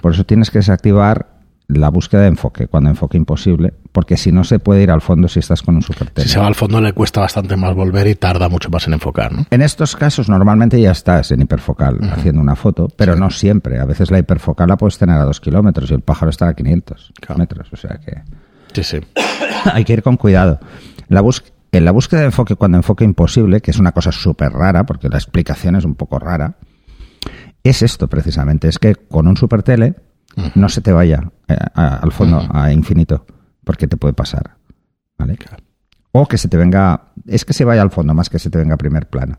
Por 0.00 0.12
eso 0.14 0.24
tienes 0.24 0.50
que 0.50 0.58
desactivar 0.58 1.39
la 1.72 1.88
búsqueda 1.90 2.22
de 2.22 2.28
enfoque, 2.28 2.66
cuando 2.66 2.90
enfoque 2.90 3.16
imposible, 3.16 3.72
porque 3.92 4.16
si 4.16 4.32
no 4.32 4.44
se 4.44 4.58
puede 4.58 4.82
ir 4.82 4.90
al 4.90 5.00
fondo 5.00 5.28
si 5.28 5.38
estás 5.40 5.62
con 5.62 5.76
un 5.76 5.82
super 5.82 6.10
Si 6.16 6.28
se 6.28 6.38
va 6.38 6.46
al 6.46 6.54
fondo 6.54 6.80
le 6.80 6.92
cuesta 6.92 7.20
bastante 7.20 7.56
más 7.56 7.74
volver 7.74 8.06
y 8.06 8.14
tarda 8.14 8.48
mucho 8.48 8.70
más 8.70 8.86
en 8.86 8.94
enfocar, 8.94 9.32
¿no? 9.32 9.46
En 9.50 9.62
estos 9.62 9.96
casos 9.96 10.28
normalmente 10.28 10.80
ya 10.80 10.90
estás 10.92 11.30
en 11.30 11.42
hiperfocal 11.42 11.98
haciendo 12.12 12.40
una 12.40 12.56
foto, 12.56 12.88
pero 12.96 13.16
no 13.16 13.30
siempre. 13.30 13.78
A 13.78 13.84
veces 13.84 14.10
la 14.10 14.18
hiperfocal 14.18 14.68
la 14.68 14.76
puedes 14.76 14.98
tener 14.98 15.16
a 15.16 15.24
dos 15.24 15.40
kilómetros 15.40 15.90
y 15.90 15.94
el 15.94 16.00
pájaro 16.00 16.30
está 16.30 16.48
a 16.48 16.54
500 16.54 17.12
Claro. 17.20 17.38
metros. 17.38 17.68
O 17.72 17.76
sea 17.76 17.98
que 18.04 18.22
Sí, 18.72 18.82
sí. 18.84 18.98
hay 19.72 19.84
que 19.84 19.92
ir 19.92 20.02
con 20.02 20.16
cuidado. 20.16 20.60
La 21.08 21.20
bus- 21.20 21.42
en 21.72 21.84
la 21.84 21.92
búsqueda 21.92 22.20
de 22.20 22.26
enfoque 22.26 22.56
cuando 22.56 22.78
enfoque 22.78 23.04
imposible, 23.04 23.60
que 23.60 23.70
es 23.70 23.78
una 23.78 23.92
cosa 23.92 24.10
súper 24.12 24.52
rara, 24.52 24.84
porque 24.86 25.08
la 25.08 25.18
explicación 25.18 25.76
es 25.76 25.84
un 25.84 25.94
poco 25.94 26.18
rara, 26.18 26.54
es 27.62 27.82
esto 27.82 28.08
precisamente. 28.08 28.68
Es 28.68 28.78
que 28.78 28.94
con 28.94 29.26
un 29.28 29.36
no 30.54 30.68
se 30.68 30.80
te 30.80 30.92
vaya 30.92 31.30
eh, 31.48 31.56
a- 31.74 31.96
al 31.96 32.12
fondo 32.12 32.46
a 32.52 32.72
infinito, 32.72 33.26
porque 33.64 33.86
te 33.86 33.96
puede 33.96 34.14
pasar. 34.14 34.56
¿vale? 35.18 35.36
O 36.12 36.26
que 36.26 36.38
se 36.38 36.48
te 36.48 36.56
venga, 36.56 37.12
es 37.26 37.44
que 37.44 37.52
se 37.52 37.64
vaya 37.64 37.82
al 37.82 37.90
fondo 37.90 38.14
más 38.14 38.28
que 38.30 38.38
se 38.38 38.50
te 38.50 38.58
venga 38.58 38.74
a 38.74 38.78
primer 38.78 39.08
plano. 39.08 39.38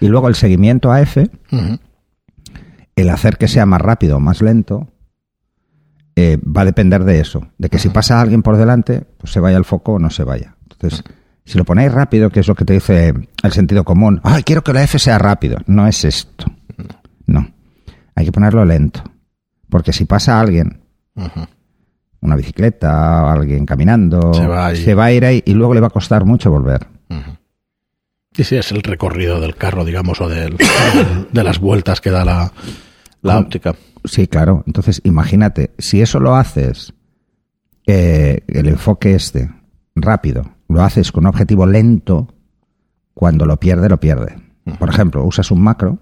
Y 0.00 0.08
luego 0.08 0.28
el 0.28 0.34
seguimiento 0.34 0.92
a 0.92 1.00
F, 1.00 1.30
el 2.96 3.10
hacer 3.10 3.38
que 3.38 3.48
sea 3.48 3.64
más 3.66 3.80
rápido 3.80 4.16
o 4.16 4.20
más 4.20 4.42
lento, 4.42 4.88
eh, 6.16 6.38
va 6.38 6.62
a 6.62 6.64
depender 6.66 7.04
de 7.04 7.20
eso, 7.20 7.48
de 7.58 7.68
que 7.68 7.78
si 7.78 7.88
pasa 7.90 8.20
alguien 8.20 8.42
por 8.42 8.56
delante, 8.56 9.06
pues 9.18 9.32
se 9.32 9.40
vaya 9.40 9.56
el 9.58 9.64
foco 9.64 9.94
o 9.94 9.98
no 9.98 10.10
se 10.10 10.24
vaya. 10.24 10.56
Entonces, 10.70 11.02
si 11.44 11.56
lo 11.58 11.64
ponéis 11.64 11.92
rápido, 11.92 12.30
que 12.30 12.40
es 12.40 12.48
lo 12.48 12.54
que 12.54 12.64
te 12.64 12.74
dice 12.74 13.14
el 13.42 13.52
sentido 13.52 13.84
común, 13.84 14.20
ay, 14.24 14.42
quiero 14.42 14.62
que 14.64 14.72
la 14.72 14.82
F 14.82 14.98
sea 14.98 15.18
rápido, 15.18 15.58
no 15.66 15.86
es 15.86 16.04
esto. 16.04 16.46
No, 17.26 17.48
hay 18.16 18.24
que 18.24 18.32
ponerlo 18.32 18.64
lento, 18.64 19.04
porque 19.68 19.92
si 19.92 20.04
pasa 20.06 20.40
alguien, 20.40 20.80
una 22.20 22.34
bicicleta, 22.36 23.30
alguien 23.32 23.64
caminando, 23.66 24.34
Se 24.34 24.46
va 24.46 24.66
ahí. 24.66 24.76
se 24.84 24.94
va 24.94 25.04
a 25.04 25.12
ir 25.12 25.24
ahí 25.24 25.42
y 25.46 25.52
luego 25.54 25.74
le 25.74 25.80
va 25.80 25.86
a 25.86 25.90
costar 25.90 26.24
mucho 26.24 26.50
volver. 26.50 26.86
Sí, 28.32 28.44
sí, 28.44 28.56
es 28.56 28.70
el 28.72 28.82
recorrido 28.82 29.40
del 29.40 29.56
carro, 29.56 29.84
digamos, 29.84 30.20
o 30.20 30.28
del, 30.28 30.56
del- 30.58 31.28
de 31.32 31.44
las 31.44 31.58
vueltas 31.58 32.00
que 32.02 32.10
da 32.10 32.24
la, 32.24 32.52
la 33.22 33.38
óptica. 33.38 33.74
Sí, 34.04 34.26
claro. 34.28 34.62
Entonces, 34.66 35.00
imagínate, 35.04 35.70
si 35.78 36.02
eso 36.02 36.20
lo 36.20 36.34
haces, 36.36 36.92
eh, 37.86 38.40
el 38.48 38.68
enfoque 38.68 39.14
este, 39.14 39.50
rápido, 39.94 40.42
lo 40.68 40.82
haces 40.82 41.12
con 41.12 41.24
un 41.24 41.28
objetivo 41.28 41.64
lento, 41.66 42.28
cuando 43.14 43.46
lo 43.46 43.56
pierde, 43.58 43.88
lo 43.88 43.98
pierde. 44.00 44.36
Por 44.78 44.88
ejemplo, 44.90 45.24
usas 45.24 45.50
un 45.50 45.62
macro 45.62 45.98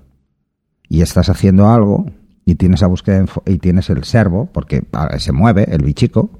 y 0.94 1.02
estás 1.02 1.28
haciendo 1.28 1.68
algo 1.68 2.06
y 2.44 2.54
tienes 2.54 2.80
la 2.80 2.86
búsqueda 2.86 3.24
y 3.46 3.58
tienes 3.58 3.90
el 3.90 4.04
servo, 4.04 4.48
porque 4.52 4.84
ah, 4.92 5.18
se 5.18 5.32
mueve 5.32 5.66
el 5.68 5.82
bichico, 5.82 6.30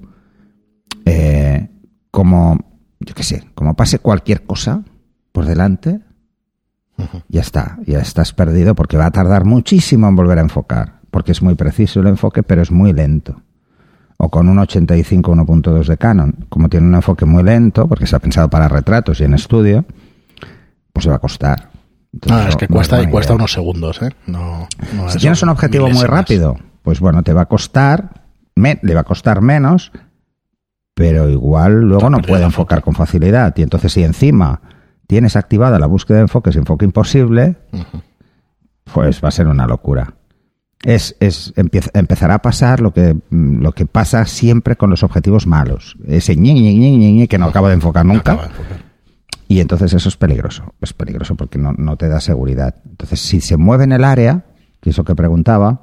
eh, 1.05 1.69
como, 2.13 2.57
yo 3.01 3.15
qué 3.15 3.25
sé, 3.25 3.49
como 3.57 3.75
pase 3.75 3.99
cualquier 3.99 4.45
cosa 4.45 4.85
por 5.33 5.45
delante, 5.45 6.03
ya 7.27 7.41
está, 7.41 7.81
ya 7.85 7.99
estás 7.99 8.33
perdido 8.33 8.77
porque 8.77 8.97
va 8.97 9.07
a 9.07 9.11
tardar 9.11 9.45
muchísimo 9.45 10.07
en 10.07 10.15
volver 10.15 10.39
a 10.39 10.43
enfocar, 10.43 11.01
porque 11.11 11.33
es 11.33 11.43
muy 11.43 11.57
preciso 11.57 11.99
el 11.99 12.07
enfoque, 12.07 12.45
pero 12.45 12.63
es 12.63 12.71
muy 12.71 12.93
lento. 12.93 13.43
O 14.19 14.31
con 14.31 14.49
un 14.49 14.61
85 14.61 15.35
1.2 15.35 15.89
de 15.89 15.97
Canon, 15.97 16.47
como 16.49 16.69
tiene 16.69 16.87
un 16.87 16.95
enfoque 16.95 17.25
muy 17.25 17.43
lento, 17.43 17.89
porque 17.89 18.07
se 18.07 18.15
ha 18.15 18.21
pensado 18.21 18.49
para 18.49 18.69
retratos 18.69 19.21
y 19.21 19.25
en 19.25 19.35
estudio, 19.35 19.85
pues 20.93 21.03
se 21.03 21.11
va 21.11 21.17
a 21.17 21.19
costar. 21.19 21.74
Entonces, 22.15 22.47
Ah, 22.47 22.49
es 22.49 22.57
que 22.57 22.67
no 22.69 22.75
cuesta 22.77 23.03
y 23.03 23.07
cuesta 23.09 23.33
idea. 23.33 23.37
unos 23.37 23.53
segundos, 23.53 24.01
¿eh? 24.03 24.11
No, 24.27 24.69
no 24.95 25.09
Si 25.11 25.17
es 25.17 25.21
tienes 25.23 25.43
un 25.43 25.49
objetivo 25.51 25.89
muy 25.91 26.05
rápido, 26.05 26.57
pues 26.83 27.01
bueno, 27.01 27.23
te 27.23 27.33
va 27.33 27.43
a 27.43 27.47
costar, 27.47 28.23
me- 28.55 28.79
le 28.83 28.95
va 28.95 29.01
a 29.01 29.05
costar 29.05 29.41
menos, 29.43 29.91
pero 30.95 31.29
igual 31.29 31.81
luego 31.83 32.09
no 32.11 32.19
puede 32.21 32.45
enfocar 32.45 32.83
con 32.83 32.95
facilidad. 32.95 33.53
Y 33.57 33.63
entonces 33.63 33.93
si 33.93 34.05
encima 34.05 34.61
tienes 35.07 35.35
activada 35.37 35.79
la 35.79 35.87
búsqueda 35.87 36.19
de 36.19 36.23
enfoques, 36.23 36.55
enfoque 36.57 36.85
imposible, 36.85 37.57
pues 38.93 39.23
va 39.23 39.29
a 39.29 39.33
ser 39.33 39.49
una 39.49 39.67
locura. 39.67 40.15
Es, 40.85 41.17
es, 41.19 41.53
empieza- 41.57 41.91
empezará 41.95 42.35
a 42.35 42.43
pasar 42.43 42.81
lo 42.81 42.93
que, 42.93 43.17
lo 43.31 43.73
que 43.73 43.87
pasa 43.87 44.25
siempre 44.27 44.77
con 44.77 44.91
los 44.91 45.03
objetivos 45.03 45.47
malos. 45.47 45.97
Ese 46.07 46.37
ñi, 46.37 46.53
ñi, 46.53 46.77
ñi, 46.77 46.97
ñi, 46.99 47.13
ñi 47.13 47.27
que 47.29 47.39
no 47.39 47.47
acaba 47.47 47.69
de 47.69 47.75
enfocar 47.75 48.05
nunca. 48.05 48.33
acaba 48.33 48.43
de 48.49 48.49
enfocar. 48.55 48.84
Y 49.49 49.61
entonces 49.61 49.93
eso 49.93 50.09
es 50.09 50.17
peligroso. 50.17 50.75
Es 50.81 50.93
peligroso 50.93 51.35
porque 51.35 51.59
no, 51.59 51.73
no 51.73 51.97
te 51.97 52.09
da 52.09 52.21
seguridad. 52.21 52.77
Entonces, 52.89 53.21
si 53.21 53.41
se 53.41 53.57
mueve 53.57 53.85
en 53.85 53.93
el 53.93 54.05
área, 54.05 54.45
que 54.81 54.91
es 54.91 54.99
lo 54.99 55.05
que 55.05 55.15
preguntaba, 55.15 55.81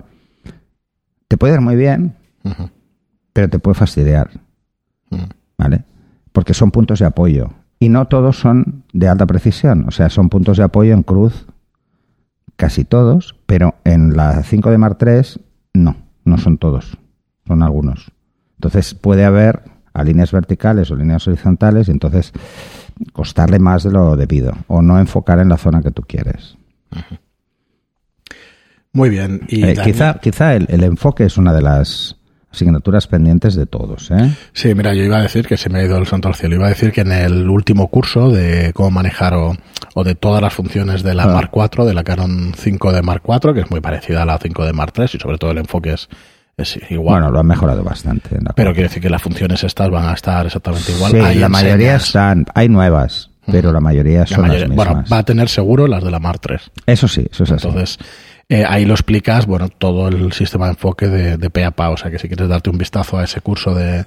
te 1.28 1.38
puede 1.38 1.54
ir 1.54 1.62
muy 1.62 1.76
bien, 1.76 2.16
pero 3.34 3.50
te 3.50 3.60
puede 3.60 3.76
fastidiar. 3.76 4.32
¿Vale? 5.58 5.84
Porque 6.32 6.54
son 6.54 6.72
puntos 6.72 7.00
de 7.00 7.06
apoyo. 7.06 7.52
Y 7.80 7.90
no 7.90 8.08
todos 8.08 8.40
son 8.40 8.84
de 8.94 9.08
alta 9.08 9.26
precisión. 9.26 9.86
O 9.88 9.92
sea, 9.92 10.10
son 10.10 10.30
puntos 10.30 10.58
de 10.58 10.64
apoyo 10.64 10.94
en 10.94 11.04
cruz, 11.04 11.46
casi 12.56 12.86
todos, 12.86 13.36
pero 13.46 13.76
en 13.84 14.16
la 14.16 14.44
5 14.44 14.72
de 14.72 14.78
Mar 14.78 14.96
3, 14.96 15.40
no, 15.74 15.96
no 16.26 16.38
son 16.38 16.58
todos. 16.58 16.98
Son 17.48 17.64
algunos. 17.64 18.12
Entonces 18.56 18.94
puede 18.94 19.26
haber 19.26 19.64
a 19.94 20.04
líneas 20.04 20.32
verticales 20.32 20.92
o 20.92 20.96
líneas 20.96 21.28
horizontales 21.28 21.88
y 21.88 21.92
entonces 21.92 22.34
costarle 23.14 23.60
más 23.60 23.84
de 23.84 23.92
lo 23.92 24.16
debido 24.16 24.54
o 24.68 24.82
no 24.82 25.00
enfocar 25.00 25.40
en 25.40 25.50
la 25.50 25.58
zona 25.58 25.82
que 25.82 25.92
tú 25.92 26.04
quieres. 26.08 26.58
Muy 28.94 29.10
bien. 29.10 29.42
Y 29.48 29.64
Eh, 29.64 29.76
quizá 29.84 30.20
quizá 30.22 30.56
el, 30.56 30.68
el 30.70 30.84
enfoque 30.84 31.24
es 31.26 31.38
una 31.38 31.54
de 31.54 31.62
las 31.62 32.18
asignaturas 32.52 33.08
pendientes 33.08 33.56
de 33.56 33.66
todos. 33.66 34.12
¿eh? 34.12 34.36
Sí, 34.52 34.76
mira, 34.76 34.94
yo 34.94 35.04
iba 35.04 35.18
a 35.18 35.22
decir 35.22 35.48
que 35.48 35.56
se 35.56 35.70
me 35.70 35.80
ha 35.80 35.86
ido 35.86 35.98
el 35.98 36.06
santo 36.06 36.28
al 36.28 36.36
cielo. 36.36 36.56
Iba 36.56 36.66
a 36.66 36.70
decir 36.70 36.92
que 36.92 37.02
en 37.02 37.14
el 37.14 37.50
último 37.50 37.88
curso 37.88 38.30
de 38.30 38.74
cómo 38.74 38.92
manejar 38.92 39.34
o, 39.36 39.54
o 39.96 40.04
de 40.04 40.16
todas 40.16 40.42
las 40.42 40.54
funciones 40.54 41.04
de 41.04 41.14
la 41.14 41.24
Ah. 41.24 41.28
Mark 41.34 41.52
IV, 41.56 41.86
de 41.86 41.94
la 41.94 42.04
Canon 42.04 42.52
5 42.54 42.92
de 42.92 43.02
Mark 43.02 43.24
IV, 43.26 43.54
que 43.54 43.62
es 43.62 43.72
muy 43.72 43.80
parecida 43.80 44.24
a 44.24 44.26
la 44.26 44.38
5 44.38 44.66
de 44.66 44.74
Mark 44.74 44.94
III 44.98 45.06
y 45.14 45.20
sobre 45.20 45.38
todo 45.38 45.52
el 45.52 45.60
enfoque 45.60 45.94
es, 45.94 46.10
Es 46.58 46.78
igual. 46.90 47.16
Bueno, 47.22 47.32
lo 47.32 47.40
han 47.40 47.48
mejorado 47.48 47.84
bastante. 47.84 48.36
en 48.36 48.44
la 48.44 48.54
pero 48.54 48.72
quiere 48.74 48.88
decir 48.90 49.02
que 49.02 49.10
las 49.10 49.22
funciones 49.22 49.64
estas 49.64 49.90
van 49.90 50.10
a 50.10 50.14
estar 50.14 50.46
exactamente 50.46 50.92
igual. 50.92 51.12
Sí, 51.12 51.18
Ahí 51.20 51.38
la 51.40 51.50
mayoría 51.50 51.96
están, 51.96 52.46
hay 52.54 52.70
nuevas, 52.70 53.30
pero 53.48 53.72
la 53.72 53.80
mayoría 53.80 54.20
la 54.20 54.26
son 54.28 54.42
mayoría- 54.42 54.68
las 54.68 54.76
bueno, 54.76 54.92
mismas. 54.96 55.12
va 55.12 55.18
a 55.20 55.24
tener 55.24 55.50
seguro 55.50 55.88
las 55.88 56.04
de 56.04 56.12
la 56.12 56.20
Mar 56.20 56.38
3. 56.40 56.72
Eso 56.86 57.08
sí, 57.08 57.26
eso 57.32 57.44
es 57.46 57.52
así. 57.52 57.68
Entonces, 57.68 57.98
eh, 58.50 58.66
ahí 58.68 58.86
lo 58.86 58.94
explicas, 58.94 59.46
bueno, 59.48 59.70
todo 59.70 60.08
el 60.10 60.34
sistema 60.34 60.66
de 60.66 60.72
enfoque 60.74 61.08
de, 61.08 61.38
de 61.38 61.50
pe 61.50 61.64
a 61.66 61.72
pa. 61.72 61.90
O 61.90 61.98
sea, 61.98 62.12
que 62.12 62.20
si 62.20 62.28
quieres 62.28 62.48
darte 62.50 62.70
un 62.70 62.78
vistazo 62.78 63.18
a 63.18 63.24
ese 63.24 63.42
curso 63.42 63.74
de, 63.74 64.04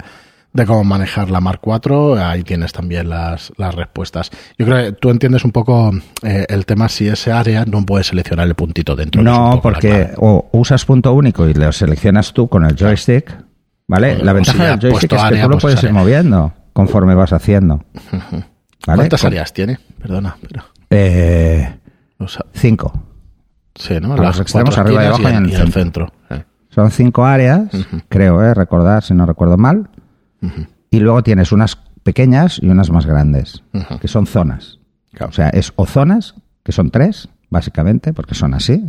de 0.55 0.65
cómo 0.67 0.85
manejar 0.85 1.31
la 1.31 1.41
Mark 1.41 1.59
4, 1.61 2.17
ahí 2.25 2.43
tienes 2.45 2.73
también 2.73 3.09
las, 3.11 3.53
las 3.59 3.75
respuestas. 3.75 4.31
Yo 4.57 4.65
creo 4.65 4.85
que 4.85 4.93
tú 4.93 5.11
entiendes 5.11 5.45
un 5.45 5.51
poco 5.53 5.91
eh, 6.23 6.47
el 6.49 6.65
tema 6.65 6.89
si 6.89 7.09
ese 7.09 7.33
área 7.33 7.65
no 7.67 7.85
puedes 7.85 8.07
seleccionar 8.07 8.47
el 8.47 8.55
puntito 8.55 8.95
dentro. 8.95 9.21
no, 9.23 9.59
porque 9.61 10.11
o 10.17 10.49
usas 10.53 10.85
punto 10.85 11.13
único 11.13 11.49
y 11.49 11.55
lo 11.55 11.73
seleccionas 11.73 12.33
tú 12.33 12.49
con 12.49 12.65
el 12.65 12.77
joystick, 12.77 13.37
¿vale? 13.89 14.15
O- 14.15 14.25
la 14.25 14.33
ventaja 14.33 14.57
si 14.59 14.65
del 14.65 14.79
joystick 14.93 15.13
es 15.13 15.19
que 15.21 15.27
área, 15.27 15.43
tú 15.43 15.49
lo 15.51 15.55
pues 15.57 15.63
puedes 15.63 15.83
ir 15.83 15.93
moviendo 15.93 16.53
conforme 16.73 17.15
vas 17.17 17.33
haciendo. 17.33 17.85
¿Vale? 18.87 18.99
¿Cuántas 18.99 19.21
Con- 19.23 19.29
áreas 19.29 19.53
tiene? 19.53 19.79
Perdona, 20.01 20.37
pero... 20.41 20.63
Eh, 20.91 21.69
o 22.19 22.29
sea, 22.29 22.47
cinco. 22.55 22.93
sí, 23.75 23.99
¿no? 24.01 24.17
Los 24.17 24.39
extremos, 24.39 24.79
arriba 24.79 25.03
y 25.03 25.07
abajo 25.07 25.23
y 25.23 25.27
en 25.27 25.45
el 25.47 25.53
el 25.53 25.73
centro. 25.73 26.13
eh. 26.31 26.45
Son 26.71 26.91
cinco 26.93 27.25
áreas, 27.25 27.65
creo, 28.09 28.41
¿eh? 28.45 28.55
recordar 28.55 29.03
si 29.03 29.15
no 29.15 29.27
recuerdo 29.27 29.57
mal. 29.57 29.89
Y 30.91 31.01
luego 31.01 31.23
tienes 31.23 31.53
unas 31.53 31.77
pequeñas 32.03 32.59
y 32.63 32.69
unas 32.69 32.91
más 32.91 33.07
grandes, 33.07 33.63
que 34.01 34.09
son 34.09 34.27
zonas. 34.27 34.79
Claro. 35.13 35.31
O 35.31 35.33
sea, 35.33 35.49
es 35.51 35.73
o 35.77 35.87
zonas, 35.87 36.35
que 36.63 36.73
son 36.73 36.91
tres, 36.91 37.29
básicamente, 37.51 38.13
porque 38.13 38.35
son 38.35 38.55
así, 38.55 38.85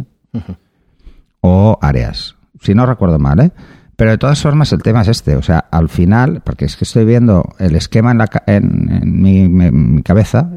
o 1.42 1.78
áreas. 1.82 2.36
Si 2.62 2.74
no 2.74 2.86
recuerdo 2.86 3.20
mal, 3.20 3.40
¿eh? 3.40 3.52
Pero 3.96 4.12
de 4.12 4.18
todas 4.18 4.42
formas 4.42 4.74
el 4.74 4.82
tema 4.84 5.02
es 5.04 5.08
este, 5.08 5.36
o 5.38 5.42
sea, 5.42 5.60
al 5.72 5.88
final, 5.88 6.42
porque 6.44 6.66
es 6.66 6.76
que 6.76 6.84
estoy 6.84 7.06
viendo 7.06 7.48
el 7.60 7.76
esquema 7.76 8.12
en, 8.12 8.18
la, 8.18 8.30
en, 8.48 8.92
en 8.92 9.22
mi, 9.22 9.48
mi- 9.48 9.72
mi 9.72 10.02
cabeza 10.04 10.50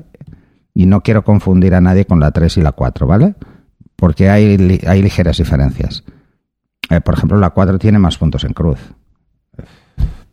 y 0.74 0.86
no 0.86 1.02
quiero 1.02 1.22
confundir 1.22 1.74
a 1.74 1.80
nadie 1.80 2.04
con 2.04 2.18
la 2.18 2.32
3 2.32 2.56
y 2.56 2.62
la 2.62 2.72
4, 2.72 3.06
¿vale? 3.06 3.34
Porque 3.94 4.28
hay, 4.28 4.80
hay 4.86 5.02
ligeras 5.02 5.36
diferencias. 5.38 6.02
Eh, 6.90 7.00
por 7.00 7.14
ejemplo, 7.14 7.38
la 7.38 7.50
4 7.50 7.78
tiene 7.78 7.98
más 8.00 8.18
puntos 8.18 8.42
en 8.44 8.54
cruz. 8.54 8.80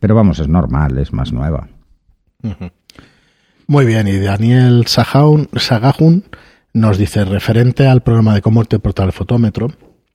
Pero 0.00 0.14
vamos, 0.14 0.38
es 0.38 0.48
normal, 0.48 0.98
es 0.98 1.12
más 1.12 1.32
nueva. 1.32 1.68
Muy 3.66 3.84
bien, 3.84 4.06
y 4.06 4.18
Daniel 4.18 4.86
Sagajun 4.86 6.24
nos 6.72 6.98
dice, 6.98 7.24
referente 7.24 7.88
al 7.88 8.02
programa 8.02 8.34
de 8.34 8.42
cómo 8.42 8.64
te 8.64 8.78
portar 8.78 9.06
el 9.06 9.12
fotómetro, 9.12 9.68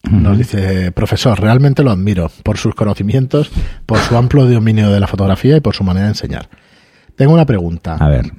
nos 0.09 0.37
dice, 0.37 0.91
profesor, 0.91 1.39
realmente 1.39 1.83
lo 1.83 1.91
admiro 1.91 2.31
por 2.43 2.57
sus 2.57 2.73
conocimientos, 2.75 3.51
por 3.85 3.97
su 3.99 4.15
amplio 4.17 4.45
dominio 4.45 4.89
de 4.91 4.99
la 4.99 5.07
fotografía 5.07 5.57
y 5.57 5.61
por 5.61 5.75
su 5.75 5.83
manera 5.83 6.05
de 6.05 6.11
enseñar. 6.11 6.49
Tengo 7.15 7.33
una 7.33 7.45
pregunta. 7.45 7.95
A 7.95 8.07
ver, 8.07 8.31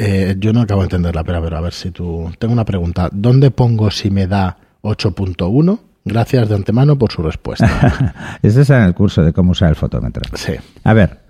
Eh, 0.00 0.36
yo 0.38 0.52
no 0.52 0.60
acabo 0.60 0.82
de 0.82 0.86
entenderla, 0.86 1.24
pero 1.24 1.38
a 1.38 1.40
ver, 1.40 1.54
a 1.54 1.60
ver 1.60 1.72
si 1.72 1.90
tú... 1.90 2.30
Tengo 2.38 2.52
una 2.52 2.64
pregunta. 2.64 3.08
¿Dónde 3.12 3.50
pongo 3.50 3.90
si 3.90 4.10
me 4.12 4.28
da 4.28 4.56
8.1? 4.82 5.80
Gracias 6.08 6.48
de 6.48 6.54
antemano 6.54 6.98
por 6.98 7.12
su 7.12 7.22
respuesta. 7.22 8.14
este 8.42 8.62
es 8.62 8.70
en 8.70 8.82
el 8.82 8.94
curso 8.94 9.22
de 9.22 9.32
cómo 9.32 9.52
usar 9.52 9.68
el 9.68 9.76
fotómetro. 9.76 10.22
Sí. 10.34 10.54
A 10.84 10.92
ver, 10.94 11.20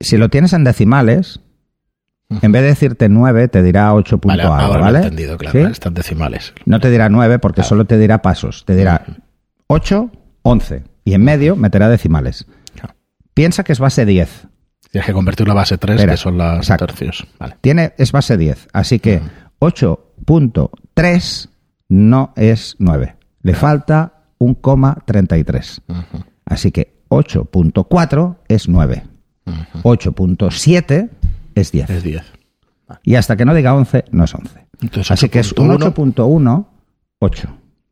si 0.00 0.16
lo 0.16 0.28
tienes 0.28 0.52
en 0.52 0.64
decimales, 0.64 1.40
en 2.40 2.52
vez 2.52 2.62
de 2.62 2.68
decirte 2.68 3.08
9, 3.08 3.48
te 3.48 3.62
dirá 3.62 3.92
8 3.94 4.18
punto 4.18 4.28
Vale, 4.28 4.42
algo, 4.42 4.54
ahora 4.54 4.78
lo 4.78 4.84
¿vale? 4.84 4.98
he 4.98 5.02
entendido, 5.02 5.36
claro. 5.36 5.58
¿Sí? 5.66 5.70
Están 5.72 5.94
decimales. 5.94 6.54
No 6.64 6.80
te 6.80 6.90
dirá 6.90 7.08
9 7.08 7.38
porque 7.38 7.62
solo 7.62 7.84
te 7.84 7.98
dirá 7.98 8.22
pasos. 8.22 8.64
Te 8.64 8.74
dirá 8.76 9.04
8, 9.66 10.10
11. 10.42 10.84
Y 11.04 11.14
en 11.14 11.24
medio 11.24 11.56
meterá 11.56 11.88
decimales. 11.88 12.46
Claro. 12.74 12.94
Piensa 13.34 13.64
que 13.64 13.72
es 13.72 13.80
base 13.80 14.06
10. 14.06 14.46
Tienes 14.90 15.06
que 15.06 15.12
convertirlo 15.12 15.52
a 15.52 15.56
base 15.56 15.78
3, 15.78 15.96
Espera, 15.96 16.12
que 16.12 16.16
son 16.18 16.38
las 16.38 16.58
exacto. 16.58 16.86
tercios. 16.86 17.26
Vale. 17.38 17.56
Tiene, 17.60 17.94
es 17.98 18.12
base 18.12 18.36
10. 18.36 18.68
Así 18.72 18.98
que 18.98 19.20
8.3 19.60 21.48
no 21.88 22.32
es 22.36 22.76
9. 22.78 23.16
Le 23.42 23.54
falta 23.54 24.11
1,33. 24.42 25.82
Así 26.44 26.72
que 26.72 27.02
8.4 27.08 28.36
es 28.48 28.68
9. 28.68 29.02
8.7 29.82 31.10
es 31.54 31.72
10. 31.72 31.90
Es 31.90 32.02
10. 32.02 32.22
Y 33.04 33.14
hasta 33.14 33.36
que 33.36 33.44
no 33.44 33.54
diga 33.54 33.74
11, 33.74 34.04
no 34.10 34.24
es 34.24 34.34
11. 34.34 34.66
Entonces, 34.82 35.10
Así 35.10 35.28
que 35.28 35.40
es 35.40 35.52
un 35.52 35.68
8.1. 35.68 36.14
8.1, 36.14 36.66
8. 37.20 37.48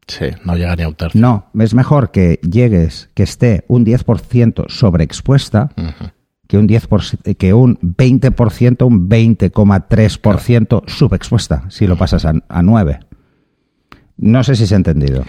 Sí, 0.07 0.27
no 0.45 0.57
llega 0.57 0.75
ni 0.75 0.83
a 0.83 0.89
un 0.89 0.95
tercio. 0.95 1.21
No, 1.21 1.47
es 1.59 1.73
mejor 1.73 2.11
que 2.11 2.41
llegues, 2.43 3.11
que 3.15 3.23
esté 3.23 3.65
un 3.69 3.87
10% 3.87 4.69
sobreexpuesta 4.69 5.71
que 6.51 6.59
un 6.59 6.67
10%, 6.67 7.37
que 7.37 7.55
un 7.55 7.79
20%, 7.79 8.85
un 8.85 9.09
20,3% 9.09 10.83
subexpuesta, 10.89 11.63
si 11.71 11.87
lo 11.87 11.97
pasas 11.97 12.25
a, 12.25 12.33
a 12.49 12.63
9. 12.63 12.99
No 14.17 14.43
sé 14.43 14.57
si 14.57 14.67
se 14.67 14.75
ha 14.75 14.79
entendido. 14.79 15.23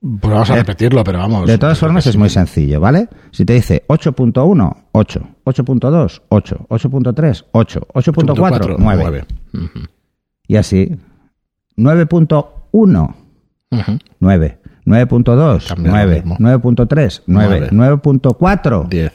Pues 0.00 0.32
vamos 0.32 0.50
a 0.50 0.54
repetirlo, 0.56 1.04
pero 1.04 1.18
vamos. 1.18 1.46
De 1.46 1.58
todas 1.58 1.78
formas 1.78 2.06
es 2.06 2.16
muy 2.16 2.30
sencillo, 2.30 2.80
¿vale? 2.80 3.08
Si 3.32 3.44
te 3.44 3.52
dice 3.52 3.84
8.1, 3.86 4.76
8, 4.92 5.20
8.2, 5.44 6.22
8, 6.28 6.66
8.3, 6.70 7.44
8, 7.52 7.86
8.4, 7.92 8.76
9. 8.78 9.24
Ujú. 9.52 9.68
Y 10.48 10.56
así, 10.56 10.96
9.1, 11.76 13.14
Ujú. 13.72 13.98
9, 14.20 14.58
9.2, 14.86 15.66
También 15.68 15.86
lo 15.86 15.92
9, 15.92 16.14
mismo. 16.16 16.36
9.3, 16.38 17.22
9, 17.26 17.68
Nueve. 17.72 17.98
9.4, 18.02 18.88
10. 18.88 19.12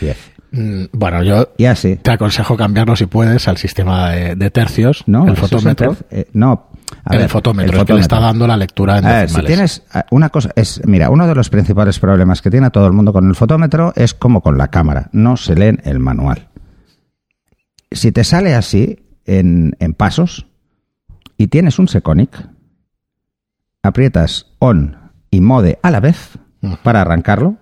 10. 0.00 0.16
Mm, 0.52 0.84
Bueno, 0.92 1.22
yo 1.22 1.48
Y 1.56 1.64
así. 1.64 1.96
te 1.96 2.10
aconsejo 2.12 2.56
cambiarlo 2.56 2.94
si 2.96 3.06
puedes 3.06 3.46
al 3.48 3.56
sistema 3.56 4.10
de, 4.10 4.36
de 4.36 4.50
tercios, 4.50 5.02
¿No? 5.06 5.26
el 5.26 5.32
es 5.34 5.38
fotómetro. 5.38 5.92
terc- 5.94 6.04
eh, 6.10 6.28
no. 6.32 6.65
A 7.04 7.14
el 7.14 7.20
ver, 7.20 7.28
fotómetro, 7.28 7.72
el 7.74 7.80
es 7.80 7.84
que 7.86 7.94
le 7.94 8.00
está 8.00 8.16
fotómetro. 8.16 8.32
dando 8.38 8.46
la 8.46 8.56
lectura 8.56 8.98
en 8.98 9.06
A 9.06 9.12
ver, 9.20 9.28
si 9.30 9.42
tienes 9.42 9.82
eh, 9.94 10.02
una 10.10 10.28
cosa, 10.28 10.50
es, 10.56 10.80
mira, 10.86 11.10
uno 11.10 11.26
de 11.26 11.34
los 11.34 11.50
principales 11.50 11.98
problemas 11.98 12.42
que 12.42 12.50
tiene 12.50 12.70
todo 12.70 12.86
el 12.86 12.92
mundo 12.92 13.12
con 13.12 13.28
el 13.28 13.34
fotómetro 13.34 13.92
es 13.96 14.14
como 14.14 14.40
con 14.40 14.56
la 14.58 14.68
cámara, 14.68 15.08
no 15.12 15.36
se 15.36 15.54
leen 15.54 15.80
el 15.84 15.98
manual. 15.98 16.48
Si 17.90 18.12
te 18.12 18.24
sale 18.24 18.54
así 18.54 19.04
en, 19.24 19.76
en 19.78 19.94
pasos 19.94 20.46
y 21.36 21.46
tienes 21.48 21.78
un 21.78 21.88
Seconic, 21.88 22.48
aprietas 23.82 24.46
on 24.58 24.96
y 25.30 25.40
mode 25.40 25.78
a 25.82 25.90
la 25.90 26.00
vez 26.00 26.38
para 26.82 27.02
arrancarlo 27.02 27.56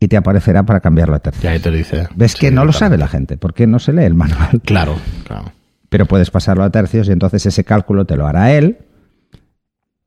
y 0.00 0.08
te 0.08 0.16
aparecerá 0.16 0.64
para 0.64 0.80
cambiarlo 0.80 1.14
a 1.14 1.18
Y 1.18 1.20
tercio. 1.20 1.50
ahí 1.50 1.60
te 1.60 1.70
dice. 1.70 2.08
¿Ves 2.14 2.32
sí, 2.32 2.38
que 2.38 2.50
no 2.50 2.64
lo 2.64 2.72
sabe 2.72 2.98
la 2.98 3.08
gente? 3.08 3.36
porque 3.36 3.66
no 3.66 3.78
se 3.78 3.92
lee 3.92 4.04
el 4.04 4.14
manual? 4.14 4.60
Claro, 4.64 4.96
claro. 5.24 5.52
Pero 5.94 6.06
puedes 6.06 6.32
pasarlo 6.32 6.64
a 6.64 6.70
tercios 6.70 7.06
y 7.06 7.12
entonces 7.12 7.46
ese 7.46 7.62
cálculo 7.62 8.04
te 8.04 8.16
lo 8.16 8.26
hará 8.26 8.50
él 8.52 8.78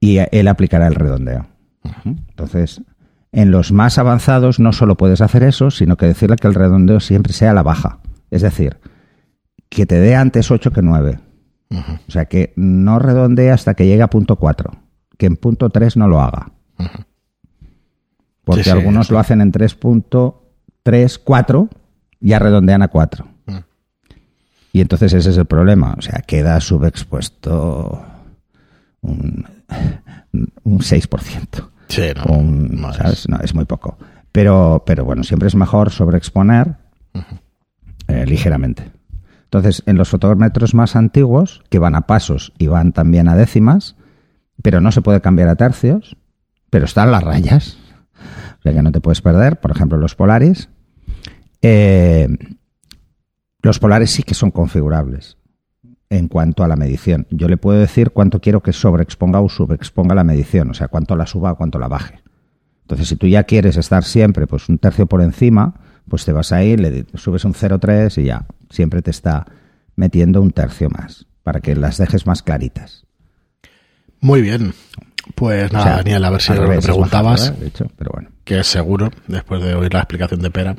y 0.02 0.18
él 0.34 0.50
aplicará 0.50 0.86
el 0.86 0.96
redondeo. 0.96 1.48
Entonces, 2.04 2.82
en 3.32 3.52
los 3.52 3.72
más 3.72 3.98
avanzados 3.98 4.60
no 4.60 4.74
solo 4.74 4.98
puedes 4.98 5.22
hacer 5.22 5.44
eso, 5.44 5.72
sino 5.72 5.96
que 5.96 6.06
decirle 6.06 6.36
que 6.36 6.48
el 6.50 6.56
redondeo 6.56 7.00
siempre 7.00 7.32
sea 7.32 7.52
a 7.52 7.54
la 7.54 7.64
baja. 7.64 8.00
Es 8.32 8.42
decir, 8.42 8.76
que 9.70 9.86
te 9.86 9.98
dé 9.98 10.14
antes 10.18 10.52
8 10.52 10.72
que 10.72 10.82
9. 10.82 11.20
Ujú. 11.70 11.92
O 12.06 12.12
sea, 12.12 12.26
que 12.26 12.52
no 12.58 13.00
redondee 13.00 13.50
hasta 13.52 13.74
que 13.74 13.86
llegue 13.86 14.02
a 14.02 14.10
punto 14.10 14.36
4. 14.36 14.70
Que 15.18 15.28
en 15.28 15.38
punto 15.38 15.70
3 15.70 15.96
no 15.96 16.10
lo 16.10 16.20
haga. 16.20 16.52
Porque 18.44 18.66
Sí, 18.66 18.72
sí, 18.72 18.76
algunos 18.78 19.08
sí. 19.08 19.14
lo 19.14 19.20
hacen 19.20 19.40
en 19.40 19.54
3.3, 19.54 21.22
4 21.24 21.70
y 22.20 22.28
ya 22.28 22.40
redondean 22.40 22.82
a 22.82 22.90
4. 22.90 23.37
Y 24.78 24.82
entonces 24.82 25.12
ese 25.14 25.32
es 25.32 25.38
el 25.38 25.46
problema. 25.46 25.96
O 25.98 26.02
sea, 26.04 26.22
queda 26.28 26.60
subexpuesto 26.62 28.00
un, 29.02 29.44
un 30.64 30.80
6%. 30.80 31.70
Sí, 31.88 32.02
no. 32.16 32.24
Un- 32.38 32.80
no 32.80 32.92
es- 32.92 32.98
¿sabes? 32.98 33.28
No, 33.28 33.38
es 33.40 33.56
muy 33.56 33.66
poco. 33.66 33.98
Pero, 34.32 34.84
pero 34.86 35.04
bueno, 35.04 35.24
siempre 35.24 35.48
es 35.48 35.56
mejor 35.56 35.90
sobreexponer 35.90 36.76
eh, 38.08 38.26
ligeramente. 38.28 38.92
Entonces, 39.46 39.82
en 39.88 39.98
los 39.98 40.10
fotómetros 40.10 40.76
más 40.76 40.96
antiguos, 40.96 41.64
que 41.70 41.80
van 41.80 41.96
a 41.96 42.02
pasos 42.02 42.54
y 42.60 42.68
van 42.68 42.92
también 42.94 43.28
a 43.30 43.36
décimas, 43.36 43.96
pero 44.62 44.80
no 44.80 44.92
se 44.92 45.02
puede 45.02 45.22
cambiar 45.22 45.48
a 45.50 45.56
tercios, 45.56 46.18
pero 46.70 46.86
están 46.86 47.12
las 47.12 47.24
rayas, 47.24 47.78
o 48.60 48.62
sea 48.62 48.74
que 48.74 48.82
no 48.84 48.92
te 48.92 49.02
puedes 49.02 49.22
perder, 49.22 49.60
por 49.60 49.72
ejemplo, 49.72 49.98
los 49.98 50.14
Polaris. 50.16 50.70
eh, 51.64 52.28
los 53.68 53.80
Polaris 53.80 54.12
sí 54.12 54.24
que 54.24 54.34
son 54.34 54.52
configurables 54.52 55.38
en 56.10 56.28
cuanto 56.28 56.64
a 56.64 56.68
la 56.68 56.76
medición. 56.76 57.28
Yo 57.30 57.48
le 57.48 57.58
puedo 57.58 57.80
decir 57.80 58.12
cuánto 58.12 58.40
quiero 58.40 58.62
que 58.62 58.74
sobreexponga 58.74 59.42
o 59.42 59.50
subexponga 59.50 60.16
la 60.16 60.24
medición, 60.24 60.72
o 60.72 60.74
sea, 60.74 60.88
cuánto 60.88 61.16
la 61.16 61.26
suba 61.26 61.52
o 61.52 61.58
cuánto 61.58 61.78
la 61.78 61.88
baje. 61.88 62.22
Entonces, 62.84 63.10
si 63.10 63.18
tú 63.18 63.28
ya 63.28 63.44
quieres 63.44 63.76
estar 63.76 64.06
siempre 64.06 64.48
pues 64.48 64.70
un 64.70 64.78
tercio 64.78 65.06
por 65.06 65.22
encima, 65.22 65.74
pues 66.08 66.24
te 66.24 66.32
vas 66.32 66.54
ahí, 66.54 66.78
le 66.78 67.06
subes 67.16 67.44
un 67.44 67.54
0,3 67.54 68.22
y 68.22 68.26
ya, 68.26 68.46
siempre 68.70 69.02
te 69.02 69.12
está 69.12 69.46
metiendo 69.98 70.42
un 70.42 70.52
tercio 70.52 70.90
más, 70.90 71.28
para 71.44 71.60
que 71.60 71.76
las 71.76 71.98
dejes 71.98 72.26
más 72.26 72.42
claritas. 72.42 73.06
Muy 74.22 74.42
bien. 74.42 74.74
Pues 75.36 75.70
O 75.70 75.74
nada, 75.74 75.86
sea, 75.86 75.96
Daniel, 75.98 76.24
a 76.24 76.30
ver 76.30 76.42
si 76.42 76.54
lo 76.54 76.70
que 76.70 76.80
preguntabas, 76.80 77.50
bajado, 77.50 77.66
¿eh? 77.66 77.68
Hecho, 77.68 77.88
pero 77.98 78.12
bueno. 78.14 78.30
que 78.46 78.60
es 78.60 78.68
seguro, 78.68 79.12
después 79.28 79.62
de 79.62 79.76
oír 79.76 79.94
la 79.94 80.00
explicación 80.00 80.40
de 80.40 80.50
Pera, 80.50 80.78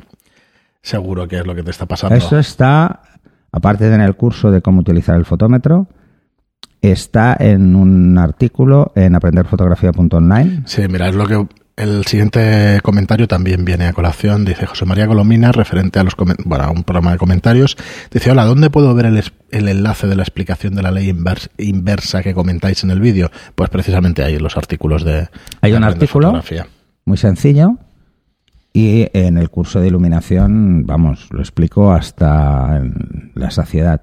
seguro 0.81 1.27
que 1.27 1.37
es 1.37 1.45
lo 1.45 1.55
que 1.55 1.63
te 1.63 1.71
está 1.71 1.85
pasando. 1.85 2.15
Eso 2.15 2.37
está, 2.39 3.01
aparte 3.51 3.89
de 3.89 3.95
en 3.95 4.01
el 4.01 4.15
curso 4.15 4.51
de 4.51 4.61
cómo 4.61 4.81
utilizar 4.81 5.15
el 5.15 5.25
fotómetro, 5.25 5.87
está 6.81 7.35
en 7.39 7.75
un 7.75 8.17
artículo 8.17 8.91
en 8.95 9.15
aprenderfotografía.online. 9.15 10.63
Sí, 10.65 10.83
mira, 10.87 11.09
es 11.09 11.15
lo 11.15 11.25
que 11.27 11.45
el 11.75 12.05
siguiente 12.05 12.79
comentario 12.83 13.27
también 13.27 13.63
viene 13.63 13.87
a 13.87 13.93
colación. 13.93 14.43
Dice 14.43 14.65
José 14.65 14.85
María 14.85 15.07
Colomina, 15.07 15.51
referente 15.53 15.99
a 15.99 16.03
los 16.03 16.13
bueno, 16.45 16.63
a 16.65 16.71
un 16.71 16.83
programa 16.83 17.13
de 17.13 17.17
comentarios. 17.17 17.77
Dice, 18.11 18.31
hola, 18.31 18.43
¿dónde 18.45 18.69
puedo 18.69 18.93
ver 18.95 19.05
el, 19.05 19.23
el 19.51 19.67
enlace 19.69 20.07
de 20.07 20.15
la 20.17 20.23
explicación 20.23 20.75
de 20.75 20.81
la 20.81 20.91
ley 20.91 21.09
invers- 21.09 21.49
inversa 21.57 22.21
que 22.21 22.33
comentáis 22.33 22.83
en 22.83 22.91
el 22.91 22.99
vídeo? 22.99 23.31
Pues 23.55 23.69
precisamente 23.69 24.23
ahí 24.23 24.35
en 24.35 24.43
los 24.43 24.57
artículos 24.57 25.05
de... 25.05 25.29
Hay 25.61 25.71
un 25.73 25.83
artículo 25.85 26.27
Fotografía. 26.27 26.67
muy 27.05 27.17
sencillo 27.17 27.77
y 28.73 29.07
en 29.13 29.37
el 29.37 29.49
curso 29.49 29.79
de 29.79 29.87
iluminación, 29.87 30.85
vamos, 30.85 31.27
lo 31.31 31.39
explico 31.39 31.91
hasta 31.91 32.81
la 33.35 33.51
saciedad. 33.51 34.01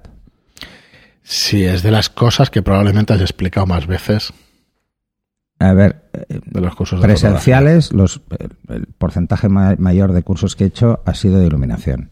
Sí, 1.23 1.63
es 1.63 1.83
de 1.83 1.91
las 1.91 2.09
cosas 2.09 2.49
que 2.49 2.61
probablemente 2.61 3.13
has 3.13 3.21
explicado 3.21 3.65
más 3.67 3.85
veces 3.87 4.31
A 5.59 5.73
ver, 5.73 6.03
de 6.29 6.61
los 6.61 6.75
cursos 6.75 7.01
de 7.01 7.07
presenciales, 7.07 7.91
los, 7.91 8.21
el, 8.69 8.85
porcentaje 8.97 9.49
ma- 9.49 9.75
mayor 9.77 10.13
de 10.13 10.23
cursos 10.23 10.55
que 10.55 10.63
he 10.65 10.67
hecho 10.67 11.01
ha 11.05 11.13
sido 11.13 11.39
de 11.39 11.47
iluminación 11.47 12.11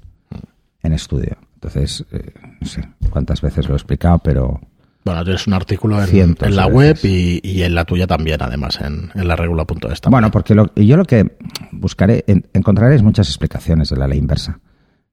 en 0.84 0.94
estudio. 0.94 1.38
Entonces, 1.56 2.06
eh, 2.12 2.34
no 2.60 2.68
sé 2.68 2.88
cuántas 3.10 3.42
veces 3.42 3.68
lo 3.68 3.74
he 3.76 3.78
explicado, 3.78 4.20
pero 4.20 4.60
Bueno, 5.06 5.24
tienes 5.24 5.46
un 5.46 5.54
artículo 5.54 6.02
en, 6.02 6.08
Cientos 6.08 6.48
en 6.48 6.56
la 6.56 6.66
web 6.66 6.98
y, 7.04 7.40
y 7.48 7.62
en 7.62 7.76
la 7.76 7.86
tuya 7.86 8.08
también, 8.08 8.42
además, 8.42 8.80
en, 8.82 9.12
en 9.14 9.28
la 9.28 9.36
regula.es. 9.36 10.02
Bueno, 10.10 10.32
porque 10.32 10.56
lo- 10.56 10.74
yo 10.76 10.98
lo 10.98 11.06
que 11.06 11.38
buscaré, 11.72 12.24
en- 12.28 12.48
encontraré 12.54 12.96
es 12.96 13.04
muchas 13.04 13.28
explicaciones 13.28 13.90
de 13.90 13.98
la 13.98 14.08
ley 14.08 14.18
inversa. 14.18 14.60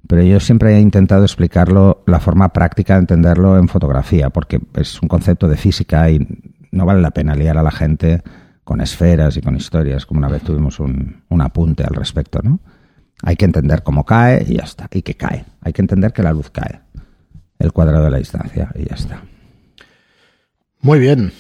Pero 0.09 0.23
yo 0.23 0.41
siempre 0.41 0.77
he 0.77 0.81
intentado 0.81 1.23
explicarlo, 1.25 2.03
la 2.07 2.19
forma 2.21 2.49
práctica 2.55 2.95
de 2.95 3.01
entenderlo 3.01 3.59
en 3.59 3.69
fotografía, 3.69 4.31
porque 4.31 4.61
es 4.75 5.01
un 5.03 5.09
concepto 5.09 5.47
de 5.47 5.57
física 5.57 6.11
y 6.11 6.27
no 6.73 6.87
vale 6.87 7.01
la 7.03 7.11
pena 7.13 7.35
liar 7.37 7.59
a 7.59 7.63
la 7.63 7.71
gente 7.71 8.23
con 8.65 8.81
esferas 8.81 9.37
y 9.37 9.43
con 9.43 9.57
historias, 9.57 10.07
como 10.07 10.19
una 10.19 10.29
vez 10.29 10.43
tuvimos 10.43 10.81
un, 10.81 11.23
un 11.29 11.41
apunte 11.43 11.85
al 11.85 11.95
respecto, 11.95 12.41
¿no? 12.43 12.61
Hay 13.23 13.37
que 13.37 13.45
entender 13.45 13.83
cómo 13.83 14.05
cae 14.05 14.45
y 14.49 14.55
ya 14.57 14.65
está, 14.65 14.89
y 14.91 15.03
que 15.03 15.15
cae. 15.15 15.45
Hay 15.61 15.73
que 15.73 15.83
entender 15.83 16.13
que 16.13 16.23
la 16.23 16.33
luz 16.33 16.51
cae, 16.51 16.81
el 17.59 17.73
cuadrado 17.73 18.05
de 18.07 18.11
la 18.11 18.19
distancia 18.19 18.71
y 18.75 18.89
ya 18.89 18.95
está. 18.95 19.23
Muy 20.83 20.99
bien. 20.99 21.33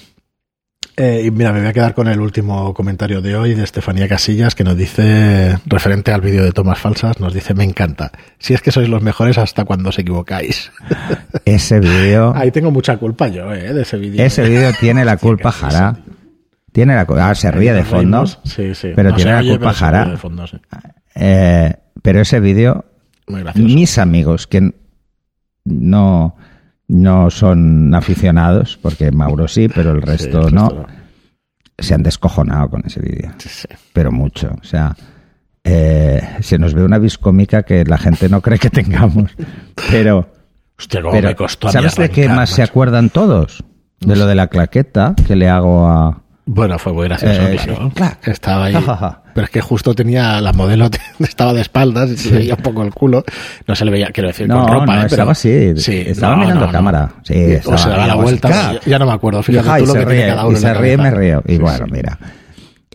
Eh, 0.96 1.22
y 1.24 1.30
mira, 1.30 1.52
me 1.52 1.60
voy 1.60 1.68
a 1.68 1.72
quedar 1.72 1.94
con 1.94 2.06
el 2.06 2.20
último 2.20 2.74
comentario 2.74 3.22
de 3.22 3.34
hoy 3.34 3.54
de 3.54 3.64
Estefanía 3.64 4.06
Casillas, 4.08 4.54
que 4.54 4.62
nos 4.62 4.76
dice, 4.76 5.58
referente 5.64 6.12
al 6.12 6.20
vídeo 6.20 6.44
de 6.44 6.52
tomas 6.52 6.78
falsas, 6.78 7.18
nos 7.18 7.32
dice, 7.32 7.54
me 7.54 7.64
encanta. 7.64 8.12
Si 8.38 8.52
es 8.52 8.60
que 8.60 8.70
sois 8.70 8.88
los 8.90 9.02
mejores 9.02 9.38
hasta 9.38 9.64
cuando 9.64 9.88
os 9.88 9.98
equivocáis. 9.98 10.70
Ese 11.46 11.80
vídeo... 11.80 12.34
Ahí 12.36 12.50
tengo 12.50 12.70
mucha 12.70 12.98
culpa 12.98 13.28
yo, 13.28 13.52
eh, 13.54 13.72
de 13.72 13.82
ese 13.82 13.96
vídeo. 13.96 14.22
Ese 14.24 14.42
vídeo 14.48 14.70
tiene 14.78 15.04
la 15.04 15.16
culpa 15.18 15.50
Jara. 15.50 15.96
Tiene 16.72 16.94
la 16.94 17.06
culpa. 17.06 17.30
Ah, 17.30 17.34
se 17.34 17.50
ríe 17.50 17.72
de 17.72 17.80
Nos 17.80 17.88
fondo. 17.88 18.18
reímos. 18.18 18.38
Sí, 18.44 18.74
sí. 18.74 18.92
pero 18.94 19.10
No 19.10 19.16
tiene 19.16 19.32
la 19.32 19.42
culpa 19.42 19.72
Jara. 19.72 20.16
fondo, 20.18 20.46
sí. 20.46 20.58
Eh, 21.14 21.74
pero 22.02 22.20
ese 22.20 22.38
vídeo, 22.40 22.84
Muy 23.28 23.40
gracioso. 23.42 23.66
mis 23.74 23.98
amigos 23.98 24.46
que 24.46 24.72
no, 25.64 26.36
no 26.92 27.30
son 27.30 27.94
aficionados, 27.94 28.78
porque 28.80 29.10
Mauro 29.10 29.48
sí, 29.48 29.68
pero 29.68 29.92
el 29.92 30.00
Sí, 30.00 30.06
resto 30.06 30.50
no, 30.50 30.86
se 31.78 31.94
han 31.94 32.02
descojonado 32.02 32.68
con 32.68 32.82
ese 32.84 33.00
vídeo. 33.00 33.32
Sí. 33.38 33.66
Pero 33.94 34.12
mucho. 34.12 34.50
O 34.60 34.64
sea, 34.64 34.94
eh, 35.64 36.20
se 36.40 36.58
nos 36.58 36.74
ve 36.74 36.84
una 36.84 36.98
viscómica 36.98 37.62
que 37.62 37.84
la 37.84 37.96
gente 37.96 38.28
no 38.28 38.42
cree 38.42 38.58
que 38.58 38.68
tengamos. 38.70 39.30
Pero, 39.90 40.28
Hostia, 40.78 41.00
pero 41.00 41.28
me 41.28 41.36
costó 41.36 41.68
a 41.68 41.70
mí 41.70 41.74
¿sabes 41.74 41.96
de 41.96 42.10
qué 42.10 42.28
más 42.28 42.50
se 42.50 42.62
acuerdan 42.62 43.08
todos? 43.10 43.62
De 44.00 44.16
lo 44.16 44.26
de 44.26 44.34
la 44.34 44.48
claqueta 44.48 45.14
que 45.26 45.36
le 45.36 45.48
hago 45.48 45.86
a... 45.86 46.22
Bueno, 46.44 46.76
fue 46.78 46.92
muy 46.92 47.04
gracioso, 47.06 47.40
Eh, 47.40 47.56
claro. 47.62 47.84
sí, 47.88 47.90
claro. 47.94 48.16
Estaba 48.24 48.64
ahí. 48.64 48.74
Pero 49.34 49.44
es 49.44 49.50
que 49.50 49.60
justo 49.60 49.94
tenía 49.94 50.40
la 50.40 50.52
modelo, 50.52 50.90
estaba 51.20 51.52
de 51.54 51.60
espaldas 51.60 52.10
y 52.10 52.16
se 52.16 52.30
veía 52.34 52.54
un 52.56 52.62
poco 52.62 52.82
el 52.82 52.92
culo. 52.92 53.24
No 53.66 53.76
se 53.76 53.84
le 53.84 53.92
veía, 53.92 54.08
quiero 54.08 54.28
decir, 54.28 54.48
No, 54.48 54.62
con 54.66 54.72
ropa, 54.80 54.86
no, 54.86 54.92
¿eh? 54.92 54.96
Pero- 54.96 55.06
estaba 55.06 55.32
así. 55.32 55.74
Sí, 55.76 56.02
Estaba 56.06 56.34
no, 56.36 56.42
mirando 56.42 56.68
cámara. 56.70 57.12
Sí, 57.22 57.34
estaba 57.34 57.76
o 57.76 57.78
se 57.78 57.88
daba 57.88 58.06
la 58.08 58.14
vuelta. 58.16 58.48
¡Claro! 58.48 58.80
Ya, 58.84 58.98
no 58.98 59.06
me 59.06 59.12
acuerdo. 59.12 59.42
Fíjate 59.42 59.68
ajá, 59.68 59.78
tú 59.78 59.86
lo 59.86 59.92
que 59.94 59.98
tiene 60.00 60.12
ríe, 60.14 60.26
cada 60.28 60.46
uno 60.46 60.58
y 60.58 60.60
se 60.60 60.74
ríe, 60.74 60.96
me 60.96 61.10
río. 61.12 61.42
Y 61.46 61.58
bueno, 61.58 61.86
mira. 61.90 62.18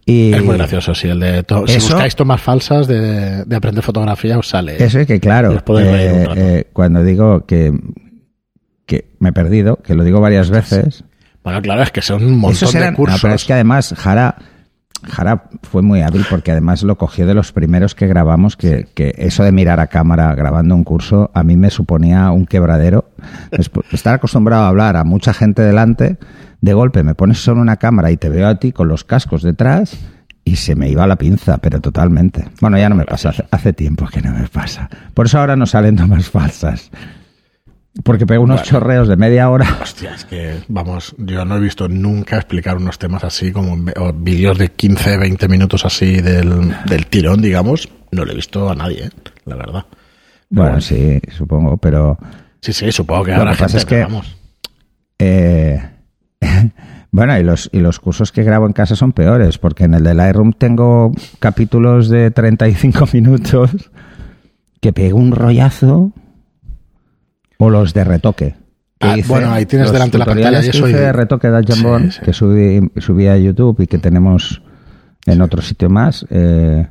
Y 0.06 0.34
Es 0.34 0.44
muy 0.44 0.56
gracioso, 0.58 0.94
sí. 0.94 1.08
El 1.08 1.20
de 1.22 1.44
to- 1.44 1.66
si 1.68 1.76
buscáis 1.80 2.16
tomas 2.16 2.42
falsas 2.42 2.86
de, 2.88 3.44
de 3.46 3.56
aprender 3.56 3.84
fotografía, 3.84 4.38
os 4.38 4.48
sale. 4.50 4.82
Eso 4.84 5.00
es 5.00 5.08
que, 5.08 5.20
claro, 5.22 5.54
eh, 5.80 6.28
eh, 6.36 6.70
cuando 6.74 7.02
digo 7.04 7.46
que, 7.46 7.74
que 8.86 9.10
me 9.20 9.30
he 9.30 9.34
perdido, 9.34 9.78
que 9.78 9.96
lo 9.96 10.04
digo 10.04 10.22
varias 10.22 10.50
veces, 10.50 11.04
Bueno, 11.48 11.62
claro, 11.62 11.82
es 11.82 11.92
que 11.92 12.02
son 12.02 12.26
un 12.26 12.40
montón 12.40 12.52
esos 12.52 12.74
de 12.74 12.80
eran. 12.80 12.92
no, 12.92 12.98
cursos. 12.98 13.22
pero 13.22 13.34
es 13.34 13.46
que 13.46 13.54
además, 13.54 13.96
Jara, 13.98 14.36
Jara 15.04 15.44
fue 15.64 15.82
muy 15.82 16.02
hábil 16.02 16.26
porque 16.30 16.52
además 16.52 16.84
lo 16.84 16.98
cogió 16.98 17.26
de 17.26 17.34
los 17.34 17.54
primeros 17.54 17.96
que 17.96 18.06
grabamos, 18.06 18.58
que, 18.58 18.90
que 18.94 19.14
eso 19.18 19.46
de 19.46 19.54
mirar 19.54 19.80
a 19.80 19.88
cámara 19.88 20.36
grabando 20.36 20.76
un 20.76 20.84
curso 20.84 21.32
a 21.34 21.44
mí 21.44 21.56
me 21.56 21.70
suponía 21.70 22.32
un 22.32 22.48
quebradero. 22.48 23.12
Estar 23.94 24.16
acostumbrado 24.16 24.64
a 24.64 24.68
hablar 24.68 24.98
a 24.98 25.06
mucha 25.06 25.34
gente 25.34 25.62
delante, 25.62 26.18
de 26.60 26.74
golpe 26.74 27.02
me 27.02 27.16
pones 27.16 27.38
solo 27.38 27.62
una 27.62 27.78
cámara 27.78 28.12
y 28.12 28.18
te 28.18 28.28
veo 28.28 28.46
a 28.46 28.60
ti 28.60 28.74
con 28.74 28.90
los 28.90 29.06
cascos 29.06 29.42
detrás. 29.42 29.98
Y 30.44 30.58
se 30.58 30.76
me 30.76 30.90
iba 30.90 31.08
la 31.08 31.16
pinza, 31.16 31.60
pero 31.60 31.80
totalmente. 31.80 32.44
Bueno, 32.60 32.78
ya 32.78 32.90
no 32.90 32.96
me 32.96 33.06
pasa, 33.06 33.30
hace, 33.30 33.46
hace 33.52 33.72
tiempo 33.72 34.06
que 34.08 34.22
no 34.22 34.34
me 34.34 34.50
pasa. 34.50 34.90
Por 35.14 35.28
eso 35.28 35.40
ahora 35.40 35.56
no 35.56 35.66
salen 35.66 35.96
tomas 35.96 36.30
falsas. 36.30 36.92
Porque 38.04 38.26
pego 38.28 38.44
unos 38.44 38.64
chorreos 38.64 39.08
de 39.08 39.18
media 39.18 39.50
hora. 39.50 39.78
Hostia, 39.82 40.14
es 40.16 40.26
que, 40.26 40.60
vamos, 40.68 41.16
yo 41.18 41.44
no 41.46 41.58
he 41.58 41.60
visto 41.60 41.88
nunca 41.90 42.36
explicar 42.38 42.78
unos 42.78 43.00
temas 43.00 43.24
así 43.24 43.52
como 43.52 43.76
vídeos 44.14 44.58
de 44.58 44.70
15, 44.70 45.18
20 45.18 45.48
minutos 45.48 45.84
así 45.86 46.22
del, 46.22 46.74
del 46.86 47.08
tirón, 47.08 47.42
digamos. 47.42 47.90
No 48.12 48.24
lo 48.24 48.32
he 48.32 48.36
visto 48.36 48.70
a 48.70 48.76
nadie, 48.76 49.06
¿eh? 49.06 49.10
la 49.46 49.56
verdad. 49.56 49.86
Bueno, 50.50 50.80
sí, 50.80 51.20
supongo, 51.36 51.78
pero 51.78 52.18
Sí, 52.62 52.74
sí, 52.74 52.92
supongo 52.92 53.26
que 53.26 53.32
Lo 53.32 53.38
habrá 53.38 53.52
que 53.54 53.58
pasa 53.64 53.78
gente, 53.80 53.96
es 53.96 54.00
que- 54.00 54.04
vamos. 54.04 54.38
Eh, 55.20 55.82
bueno, 57.12 57.38
y 57.40 57.44
los, 57.44 57.70
y 57.74 57.80
los 57.80 58.00
cursos 58.00 58.32
que 58.32 58.44
grabo 58.44 58.66
en 58.68 58.74
casa 58.74 58.96
son 58.96 59.12
peores, 59.12 59.58
porque 59.58 59.86
en 59.86 59.94
el 59.96 60.04
de 60.04 60.14
Lightroom 60.14 60.54
tengo 60.54 61.12
capítulos 61.40 62.10
de 62.10 62.32
35 62.32 63.08
minutos 63.14 63.72
que 64.82 64.94
pego 64.94 65.18
un 65.18 65.32
rollazo, 65.32 66.12
o 67.60 67.70
los 67.70 67.94
de 67.94 68.04
retoque. 68.04 68.56
que 69.00 69.08
Ah, 69.08 69.16
bueno, 69.28 69.52
ahí 69.52 69.66
tienes 69.68 69.92
delante 69.92 70.18
la 70.18 70.26
pantalla 70.26 70.60
y 70.60 70.64
que 70.64 70.70
eso 70.78 70.88
hice 70.88 70.98
y- 70.98 71.02
de 71.02 71.14
retoque 71.14 71.48
de 71.50 71.64
Jambon, 71.66 72.12
Sí, 72.12 72.18
sí. 72.20 72.26
que 72.26 72.34
subí, 72.34 72.92
subí 72.98 73.28
a 73.28 73.38
YouTube 73.38 73.80
y 73.82 73.88
que 73.88 73.98
tenemos 74.00 74.62
en 75.26 75.42
otro 75.42 75.62
sitio 75.62 75.90
más. 75.90 76.26
eh, 76.30 76.88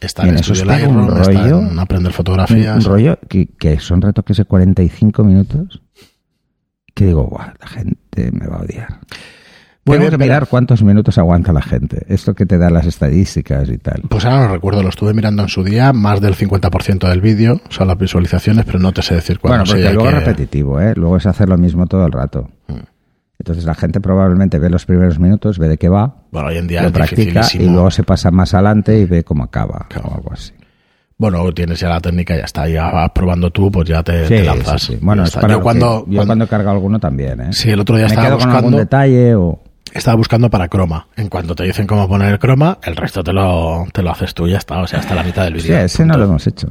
Está 0.00 0.22
en 0.24 0.28
en 0.30 0.34
esos 0.36 0.58
Estudio 0.58 0.76
pego 0.76 0.90
un 0.90 0.96
Lightroom, 1.08 1.20
está 1.22 1.32
rollo, 1.42 1.70
en 1.72 1.78
aprender 1.78 2.10
un, 2.10 2.14
fotografías. 2.14 2.76
un 2.76 2.90
rollo 2.92 3.18
que, 3.28 3.46
que 3.58 3.80
son 3.80 4.02
retoques 4.02 4.36
de 4.36 4.44
45 4.44 5.24
minutos 5.24 5.80
que 6.94 7.06
digo, 7.06 7.24
guau, 7.24 7.48
la 7.60 7.66
gente 7.66 8.30
me 8.32 8.46
va 8.46 8.56
a 8.56 8.60
odiar. 8.62 9.00
Que 9.94 9.98
pero- 9.98 10.18
mirar 10.18 10.46
cuántos 10.48 10.82
minutos 10.82 11.16
aguanta 11.18 11.52
la 11.52 11.62
gente. 11.62 12.04
Esto 12.08 12.34
que 12.34 12.44
te 12.46 12.58
da 12.58 12.70
las 12.70 12.86
estadísticas 12.86 13.68
y 13.68 13.78
tal. 13.78 14.02
Pues 14.08 14.24
ahora 14.24 14.46
no 14.48 14.52
recuerdo, 14.54 14.82
lo 14.82 14.88
estuve 14.88 15.14
mirando 15.14 15.42
en 15.42 15.48
su 15.48 15.62
día, 15.62 15.92
más 15.92 16.20
del 16.20 16.34
50% 16.34 17.08
del 17.08 17.20
vídeo 17.20 17.60
son 17.68 17.88
las 17.88 17.96
visualizaciones, 17.98 18.64
pero 18.64 18.78
no 18.78 18.92
te 18.92 19.02
sé 19.02 19.14
decir 19.14 19.38
cuándo. 19.38 19.58
Bueno, 19.64 19.70
porque 19.70 19.94
luego 19.94 20.02
que- 20.10 20.16
es 20.16 20.24
repetitivo, 20.24 20.80
¿eh? 20.80 20.92
Luego 20.96 21.16
es 21.16 21.26
hacer 21.26 21.48
lo 21.48 21.56
mismo 21.56 21.86
todo 21.86 22.04
el 22.04 22.12
rato. 22.12 22.48
Mm. 22.68 22.74
Entonces 23.38 23.64
la 23.64 23.74
gente 23.74 24.00
probablemente 24.00 24.58
ve 24.58 24.70
los 24.70 24.86
primeros 24.86 25.20
minutos, 25.20 25.58
ve 25.58 25.68
de 25.68 25.76
qué 25.78 25.88
va, 25.88 26.16
Bueno, 26.32 26.48
hoy 26.48 26.56
en 26.56 26.66
día 26.66 26.80
lo 26.82 26.88
es 26.88 26.92
practica 26.92 27.42
y 27.54 27.68
luego 27.68 27.90
se 27.90 28.02
pasa 28.02 28.30
más 28.30 28.54
adelante 28.54 28.98
y 28.98 29.04
ve 29.04 29.22
cómo 29.24 29.44
acaba 29.44 29.86
Claro. 29.88 30.08
o 30.08 30.14
algo 30.16 30.32
así. 30.32 30.52
Bueno, 31.18 31.50
tienes 31.52 31.78
ya 31.80 31.88
la 31.88 32.00
técnica, 32.00 32.36
ya 32.36 32.44
está, 32.44 32.68
ya 32.68 32.90
vas 32.90 33.10
probando 33.14 33.50
tú, 33.50 33.70
pues 33.70 33.88
ya 33.88 34.02
te, 34.02 34.22
Sí, 34.24 34.34
te 34.34 34.44
lanzas. 34.44 34.82
sí, 34.82 34.94
sí. 34.94 34.98
Bueno, 35.00 35.24
es 35.24 35.30
para 35.30 35.48
yo 35.48 35.58
lo 35.58 35.62
cuando, 35.62 35.86
que- 36.04 36.10
yo 36.10 36.16
cuando- 36.16 36.26
cuando 36.26 36.44
he 36.44 36.48
cargado 36.48 36.76
alguno 36.76 36.98
también, 36.98 37.40
¿eh? 37.40 37.52
Sí, 37.52 37.70
el 37.70 37.80
otro 37.80 37.96
día 37.96 38.06
Me 38.06 38.08
estaba 38.08 38.26
quedo 38.28 38.38
con 38.38 38.48
algún 38.50 38.62
buscando, 38.72 38.78
detalle 38.78 39.34
o... 39.34 39.62
estaba 39.96 40.16
buscando 40.16 40.48
para 40.50 40.68
croma. 40.68 41.08
En 41.16 41.28
cuanto 41.28 41.54
te 41.54 41.64
dicen 41.64 41.86
cómo 41.86 42.08
poner 42.08 42.32
el 42.32 42.38
croma, 42.38 42.78
el 42.82 42.96
resto 42.96 43.22
te 43.24 43.32
lo, 43.32 43.86
te 43.92 44.02
lo 44.02 44.10
haces 44.10 44.34
tú 44.34 44.46
y 44.46 44.52
ya 44.52 44.58
está, 44.58 44.78
o 44.80 44.86
sea, 44.86 45.00
hasta 45.00 45.14
la 45.14 45.22
mitad 45.22 45.44
del 45.44 45.60
Sí, 45.60 45.68
vídeo. 45.68 45.80
ese 45.84 46.04
no 46.06 46.16
lo 46.16 46.24
hemos 46.24 46.46
hecho. 46.46 46.68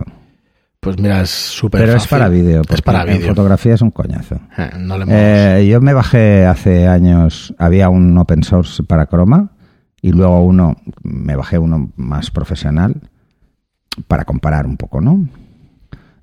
Pues 0.80 1.00
mira, 1.00 1.22
es 1.22 1.32
súper 1.32 1.82
Pero 1.82 1.98
es 1.98 2.06
para 2.08 2.30
vídeo. 2.30 2.62
Es 2.70 2.82
para 2.84 3.04
vídeo. 3.06 3.30
fotografía 3.30 3.74
es 3.74 3.82
un 3.82 3.90
coñazo. 3.92 4.36
Eh, 4.58 4.70
no 4.80 4.98
le 4.98 5.04
hemos- 5.04 5.16
Eh, 5.18 5.68
yo 5.70 5.82
me 5.82 5.94
bajé 5.94 6.46
hace 6.46 6.88
años, 6.88 7.56
había 7.58 7.90
un 7.90 8.16
open 8.18 8.44
source 8.44 8.84
para 8.84 9.08
Chroma 9.08 9.50
y 10.02 10.12
luego 10.12 10.44
uno, 10.44 10.76
me 11.02 11.36
bajé 11.36 11.58
uno 11.58 11.92
más 11.96 12.30
profesional 12.30 13.02
para 14.08 14.26
comparar 14.26 14.68
un 14.68 14.78
poco, 14.78 15.02
¿no? 15.02 15.28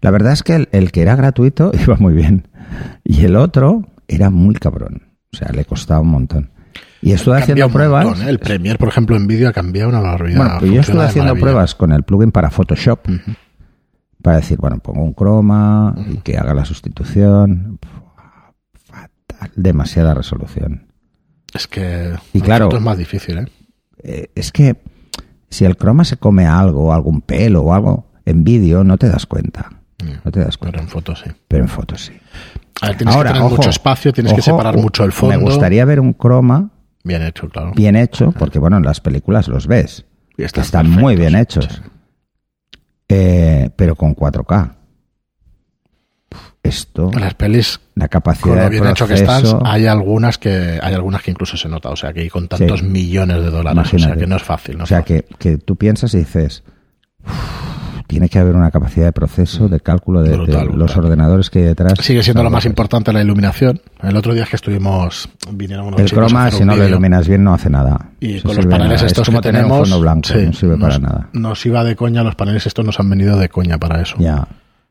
La 0.00 0.10
verdad 0.10 0.32
es 0.32 0.42
que 0.42 0.54
el, 0.54 0.68
el 0.72 0.92
que 0.92 1.02
era 1.02 1.16
gratuito 1.16 1.72
iba 1.82 1.96
muy 1.96 2.14
bien 2.14 2.46
y 3.02 3.24
el 3.24 3.34
otro 3.36 3.82
era 4.06 4.30
muy 4.30 4.54
cabrón, 4.54 5.08
o 5.32 5.36
sea, 5.36 5.48
le 5.52 5.64
costaba 5.64 6.00
un 6.00 6.08
montón. 6.08 6.50
Y 7.02 7.12
estuve 7.12 7.36
haciendo 7.38 7.66
un 7.66 7.72
pruebas. 7.72 8.04
montón, 8.06 8.26
¿eh? 8.26 8.30
El 8.30 8.38
Premiere, 8.38 8.78
por 8.78 8.88
ejemplo, 8.88 9.16
en 9.16 9.26
vídeo 9.26 9.48
ha 9.48 9.52
cambiado 9.52 9.88
una 9.88 10.00
barbaridad. 10.00 10.38
Bueno, 10.38 10.54
pues 10.60 10.70
yo 10.72 10.80
estuve 10.80 11.02
haciendo 11.04 11.34
pruebas 11.34 11.74
con 11.74 11.92
el 11.92 12.04
plugin 12.04 12.30
para 12.32 12.50
Photoshop. 12.50 13.00
Para 14.22 14.36
decir, 14.36 14.56
bueno, 14.58 14.78
pongo 14.78 15.02
un 15.02 15.12
croma 15.12 15.94
y 16.08 16.18
que 16.18 16.38
haga 16.38 16.54
la 16.54 16.64
sustitución. 16.64 17.80
Fatal. 18.84 19.50
Demasiada 19.56 20.14
resolución. 20.14 20.86
Es 21.52 21.66
que 21.66 22.14
Y 22.32 22.40
claro- 22.40 22.68
es 22.72 22.80
más 22.80 22.96
difícil, 22.96 23.38
¿eh? 23.38 23.46
Eh, 24.04 24.30
es 24.34 24.52
que 24.52 24.76
si 25.50 25.64
el 25.64 25.76
croma 25.76 26.04
se 26.04 26.16
come 26.16 26.46
algo, 26.46 26.92
algún 26.94 27.20
pelo 27.20 27.62
o 27.62 27.74
algo, 27.74 28.06
en 28.24 28.44
vídeo 28.44 28.84
no 28.84 28.96
te 28.96 29.08
das 29.08 29.26
cuenta. 29.26 29.70
No 30.24 30.30
te 30.32 30.40
das 30.40 30.56
Pero 30.56 30.72
cuenta. 30.72 30.80
en 30.80 30.88
fotos 30.88 31.22
sí. 31.24 31.30
Pero 31.48 31.62
en 31.64 31.68
fotos 31.68 32.04
sí. 32.06 32.12
A 32.80 32.88
ver, 32.88 32.96
tienes 32.96 33.14
Ahora, 33.14 33.30
que 33.30 33.34
tener 33.34 33.46
ojo, 33.46 33.56
mucho 33.56 33.70
espacio, 33.70 34.12
tienes 34.12 34.32
que 34.32 34.42
separar 34.42 34.76
mucho 34.76 35.04
el 35.04 35.12
fondo. 35.12 35.36
Me 35.36 35.42
gustaría 35.42 35.84
ver 35.84 36.00
un 36.00 36.12
croma 36.12 36.70
Bien 37.04 37.22
hecho, 37.22 37.48
claro. 37.48 37.72
bien 37.74 37.96
hecho, 37.96 38.32
porque 38.32 38.58
bueno, 38.58 38.76
en 38.76 38.84
las 38.84 39.00
películas 39.00 39.48
los 39.48 39.66
ves. 39.66 40.04
Y 40.36 40.44
están 40.44 40.64
están 40.64 40.90
muy 40.90 41.16
bien 41.16 41.34
hechos. 41.36 41.68
sí. 41.70 41.80
Eh, 43.08 43.70
pero 43.76 43.94
con 43.94 44.14
4K. 44.14 44.76
Esto, 46.62 47.10
Las 47.12 47.34
pelis, 47.34 47.80
la 47.96 48.06
con 48.06 48.08
capacidad 48.08 48.54
lo 48.54 48.62
de 48.62 48.68
bien 48.70 48.86
hecho 48.86 49.06
que 49.08 49.14
proceso, 49.22 49.60
hay 49.64 49.86
algunas 49.86 50.38
que 50.38 50.78
hay 50.80 50.94
algunas 50.94 51.20
que 51.22 51.32
incluso 51.32 51.56
se 51.56 51.68
nota. 51.68 51.90
O 51.90 51.96
sea, 51.96 52.12
que 52.12 52.30
con 52.30 52.46
tantos 52.48 52.80
Sí. 52.80 52.86
millones 52.86 53.42
de 53.42 53.50
dólares, 53.50 53.80
o 53.80 53.84
sea, 53.84 53.98
Imagínate. 53.98 54.20
que 54.20 54.26
no 54.28 54.36
es 54.36 54.42
fácil. 54.42 54.78
No 54.78 54.84
o 54.84 54.86
sea, 54.86 55.00
fácil. 55.00 55.24
que, 55.28 55.34
que 55.38 55.58
tú 55.58 55.74
piensas 55.76 56.14
y 56.14 56.18
dices, 56.18 56.62
"Uf, 57.26 57.71
tiene 58.06 58.28
que 58.28 58.38
haber 58.38 58.54
una 58.54 58.70
capacidad 58.70 59.06
de 59.06 59.12
proceso, 59.12 59.68
de 59.68 59.80
cálculo 59.80 60.22
de, 60.22 60.30
de 60.30 60.36
Brutal, 60.36 60.68
los 60.74 60.96
ordenadores 60.96 61.50
que 61.50 61.60
hay 61.60 61.64
detrás. 61.66 61.98
Sigue 62.00 62.22
siendo 62.22 62.42
lo 62.42 62.50
más 62.50 62.64
importante 62.64 63.12
la 63.12 63.22
iluminación. 63.22 63.80
El 64.02 64.16
otro 64.16 64.34
día 64.34 64.44
es 64.44 64.50
que 64.50 64.56
estuvimos, 64.56 65.28
vinieron 65.50 65.86
unos 65.86 66.00
El 66.00 66.10
croma, 66.10 66.50
si 66.50 66.64
no 66.64 66.76
lo 66.76 66.86
iluminas 66.86 67.28
bien, 67.28 67.44
no 67.44 67.54
hace 67.54 67.70
nada. 67.70 68.10
Y 68.20 68.36
Eso 68.36 68.48
con 68.48 68.56
los 68.56 68.66
paneles 68.66 69.02
estos 69.02 69.28
que 69.28 69.40
tenemos, 69.40 69.88
fondo 69.88 70.00
blanco, 70.00 70.28
sí, 70.28 70.46
no 70.46 70.52
sirve 70.52 70.76
nos, 70.76 70.98
para 70.98 70.98
nada. 70.98 71.28
Nos 71.32 71.66
iba 71.66 71.84
de 71.84 71.96
coña, 71.96 72.22
los 72.22 72.34
paneles 72.34 72.66
estos 72.66 72.84
nos 72.84 72.98
han 73.00 73.08
venido 73.10 73.38
de 73.38 73.48
coña 73.48 73.78
para 73.78 74.02
eso. 74.02 74.16
Ya. 74.18 74.46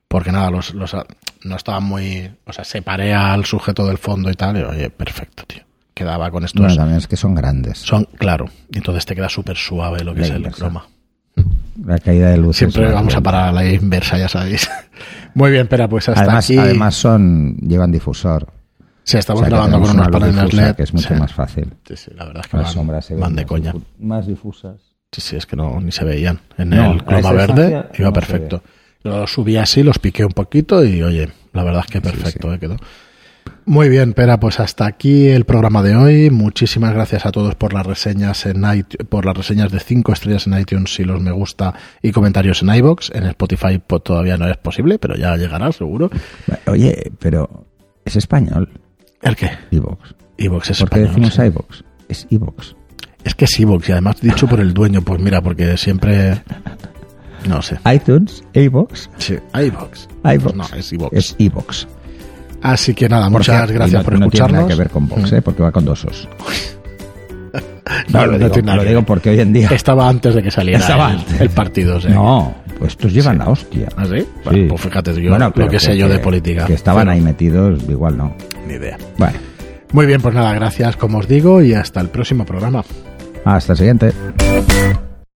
Porque 0.08 0.32
nada, 0.32 0.52
los, 0.52 0.74
los 0.74 0.96
no 1.44 1.56
estaban 1.56 1.84
muy, 1.84 2.30
o 2.46 2.54
sea, 2.54 2.64
separé 2.64 3.14
al 3.14 3.46
sujeto 3.46 3.88
del 3.88 3.98
fondo 3.98 4.30
y 4.30 4.34
tal, 4.34 4.58
y 4.58 4.62
oye, 4.64 4.90
perfecto, 4.90 5.44
tío. 5.48 5.62
Quedaba 5.94 6.32
con 6.32 6.44
estos, 6.46 6.62
Bueno, 6.62 6.76
también 6.76 6.98
es 6.98 7.08
que 7.08 7.18
son 7.18 7.36
grandes. 7.36 7.78
son, 7.78 8.06
claro, 8.18 8.46
y 8.72 8.78
entonces 8.78 9.06
te 9.06 9.16
queda 9.16 9.30
súper 9.30 9.58
suave 9.58 10.04
lo 10.04 10.14
que 10.14 10.22
La 10.22 10.28
es 10.28 10.32
el 10.34 10.52
croma. 10.52 10.86
La 11.86 11.98
caída 12.00 12.30
de 12.30 12.38
luz. 12.38 12.58
Siempre 12.58 12.92
vamos 12.92 13.16
a 13.16 13.22
parar 13.22 13.50
a 13.50 13.52
la 13.52 13.66
inversa, 13.70 14.18
ya 14.18 14.28
sabéis. 14.30 14.70
Muy 15.34 15.52
bien, 15.52 15.64
espera, 15.64 15.88
pues 15.88 16.10
hasta 16.10 16.22
Además, 16.22 16.46
aquí. 16.46 16.58
además 16.58 16.96
son 16.96 17.56
llevan 17.58 17.92
difusor. 17.92 18.48
sí, 19.04 19.18
estamos 19.18 19.42
O 19.42 19.46
sea, 19.46 19.50
grabando 19.50 19.80
con 19.82 19.90
unos 19.92 20.08
paneles 20.10 20.54
LED. 20.54 20.76
que 20.76 20.84
es 20.84 20.94
mucho 20.94 21.08
sí. 21.08 21.14
más 21.16 21.34
fácil. 21.34 21.74
Sí, 21.88 21.96
sí, 21.98 22.12
la 22.16 22.26
verdad 22.26 22.44
es 22.46 22.52
que 22.52 22.58
Las 22.58 22.66
van, 22.68 22.74
sombras 22.74 23.06
se 23.06 23.14
ven 23.14 23.22
van 23.22 23.36
de 23.36 23.42
más 23.44 23.50
coña. 23.50 23.74
Más 24.00 24.28
difusas. 24.28 24.76
Sí, 25.12 25.22
sí, 25.22 25.36
es 25.36 25.46
que 25.46 25.56
no, 25.56 25.80
ni 25.82 25.92
se 25.92 26.06
veían. 26.06 26.40
En 26.58 26.70
No, 26.70 26.94
el 26.94 27.04
croma 27.04 27.32
verde 27.34 27.86
iba 27.98 28.08
no 28.10 28.14
perfecto. 28.14 28.62
Los 29.04 29.32
subí 29.32 29.58
así, 29.58 29.82
los 29.84 29.98
piqué 30.00 30.24
un 30.24 30.32
poquito 30.32 30.86
y 30.86 31.02
oye, 31.02 31.30
la 31.54 31.64
verdad 31.64 31.84
es 31.86 31.92
que 31.92 32.02
perfecto 32.02 32.50
sí. 32.50 32.56
eh, 32.56 32.60
quedó. 32.60 32.78
Muy 33.66 33.90
bien, 33.90 34.14
Pera, 34.14 34.40
pues 34.40 34.60
hasta 34.60 34.86
aquí 34.88 35.28
el 35.28 35.46
programa 35.46 35.84
de 35.84 35.96
hoy. 35.96 36.30
Muchísimas 36.32 36.94
gracias 36.94 37.26
a 37.26 37.32
todos 37.32 37.56
por 37.56 37.74
las 37.74 37.86
reseñas 37.86 38.46
en 38.48 38.58
iTunes, 38.66 39.08
por 39.08 39.26
las 39.26 39.38
reseñas 39.38 39.72
de 39.72 39.80
5 39.80 40.12
estrellas 40.14 40.48
en 40.48 40.60
iTunes 40.60 41.00
y 41.00 41.04
los 41.04 41.22
me 41.22 41.32
gusta 41.32 41.74
y 42.02 42.12
comentarios 42.12 42.64
en 42.64 42.74
iBox. 42.74 43.12
En 43.14 43.24
Spotify 43.28 43.80
pues, 43.86 44.04
todavía 44.04 44.36
no 44.38 44.48
es 44.50 44.58
posible, 44.58 44.98
pero 45.00 45.16
ya 45.16 45.36
llegará 45.38 45.72
seguro. 45.72 46.10
Oye, 46.68 47.12
pero 47.20 47.68
es 48.04 48.16
español, 48.16 48.68
¿El 49.22 49.36
qué? 49.36 49.52
iVox. 49.70 50.16
iBox 50.38 50.70
es 50.72 50.80
¿Por 50.80 50.90
qué 50.90 51.04
español, 51.04 51.08
decimos 51.30 51.34
sí. 51.36 51.42
iVox? 51.44 51.84
Es 52.10 52.28
iVox. 52.32 52.76
Es 53.24 53.36
que 53.36 53.46
es 53.46 53.60
iBox 53.60 53.88
y 53.90 53.92
además 53.92 54.20
dicho 54.22 54.48
por 54.48 54.60
el 54.60 54.74
dueño, 54.74 55.02
pues 55.04 55.22
mira, 55.22 55.42
porque 55.42 55.78
siempre... 55.78 56.42
No 57.48 57.62
sé. 57.62 57.80
iTunes, 57.94 58.44
iVox, 58.54 59.10
Sí, 59.18 59.36
iBox. 59.54 60.08
iVox. 60.26 60.56
No, 60.56 60.64
es 60.76 60.92
iBox. 60.94 61.14
Es 61.16 61.36
iVox. 61.38 61.88
Así 62.62 62.94
que 62.94 63.10
nada, 63.10 63.30
muchas 63.30 63.72
gracias 63.72 64.00
no- 64.00 64.04
por 64.04 64.14
no 64.14 64.20
tiene 64.20 64.26
escucharnos. 64.28 64.62
nada 64.62 64.68
que 64.68 64.76
ver 64.76 64.90
con 64.90 65.08
Vox. 65.08 65.32
¿eh? 65.34 65.42
porque 65.42 65.64
va 65.64 65.72
con 65.72 65.86
dos 65.86 66.06
os. 66.06 66.30
No, 68.08 68.26
lo, 68.26 68.38
digo, 68.38 68.52
tiene 68.52 68.68
nada 68.68 68.84
lo 68.84 68.88
digo 68.90 69.02
porque 69.04 69.32
hoy 69.32 69.40
en 69.42 69.52
día... 69.52 69.68
Estaba 69.70 70.08
antes 70.08 70.34
de 70.34 70.42
que 70.42 70.50
saliera 70.52 70.80
Estaba 70.80 71.12
el, 71.12 71.18
antes. 71.20 71.42
el 71.42 71.50
partido. 71.50 72.00
sea 72.00 72.12
No, 72.12 72.56
pues 72.80 72.92
estos 72.92 73.12
llevan 73.12 73.38
la 73.40 73.50
hostia. 73.50 73.90
¿Ah, 73.98 74.06
sí? 74.06 74.20
Sí. 74.20 74.28
Bueno, 74.46 74.68
pues 74.70 74.82
fíjate, 74.82 75.22
yo 75.22 75.30
Bueno, 75.32 75.52
lo 75.54 75.68
que 75.68 75.80
sé 75.80 75.98
yo 75.98 76.08
de 76.08 76.20
política. 76.20 76.66
Que 76.66 76.74
estaban 76.74 77.10
ahí 77.10 77.20
metidos, 77.20 77.82
igual 77.90 78.16
no. 78.18 78.34
Ni 78.66 78.76
idea. 78.76 78.98
Bueno, 79.18 79.38
Muy 79.92 80.06
bien, 80.06 80.22
pues 80.22 80.34
nada, 80.34 80.54
gracias 80.54 80.96
como 80.96 81.18
os 81.18 81.28
digo 81.28 81.62
y 81.62 81.74
hasta 81.74 82.00
el 82.00 82.08
próximo 82.08 82.46
programa. 82.46 82.84
hasta 83.44 83.74
el 83.74 83.78
siguiente. 83.78 84.14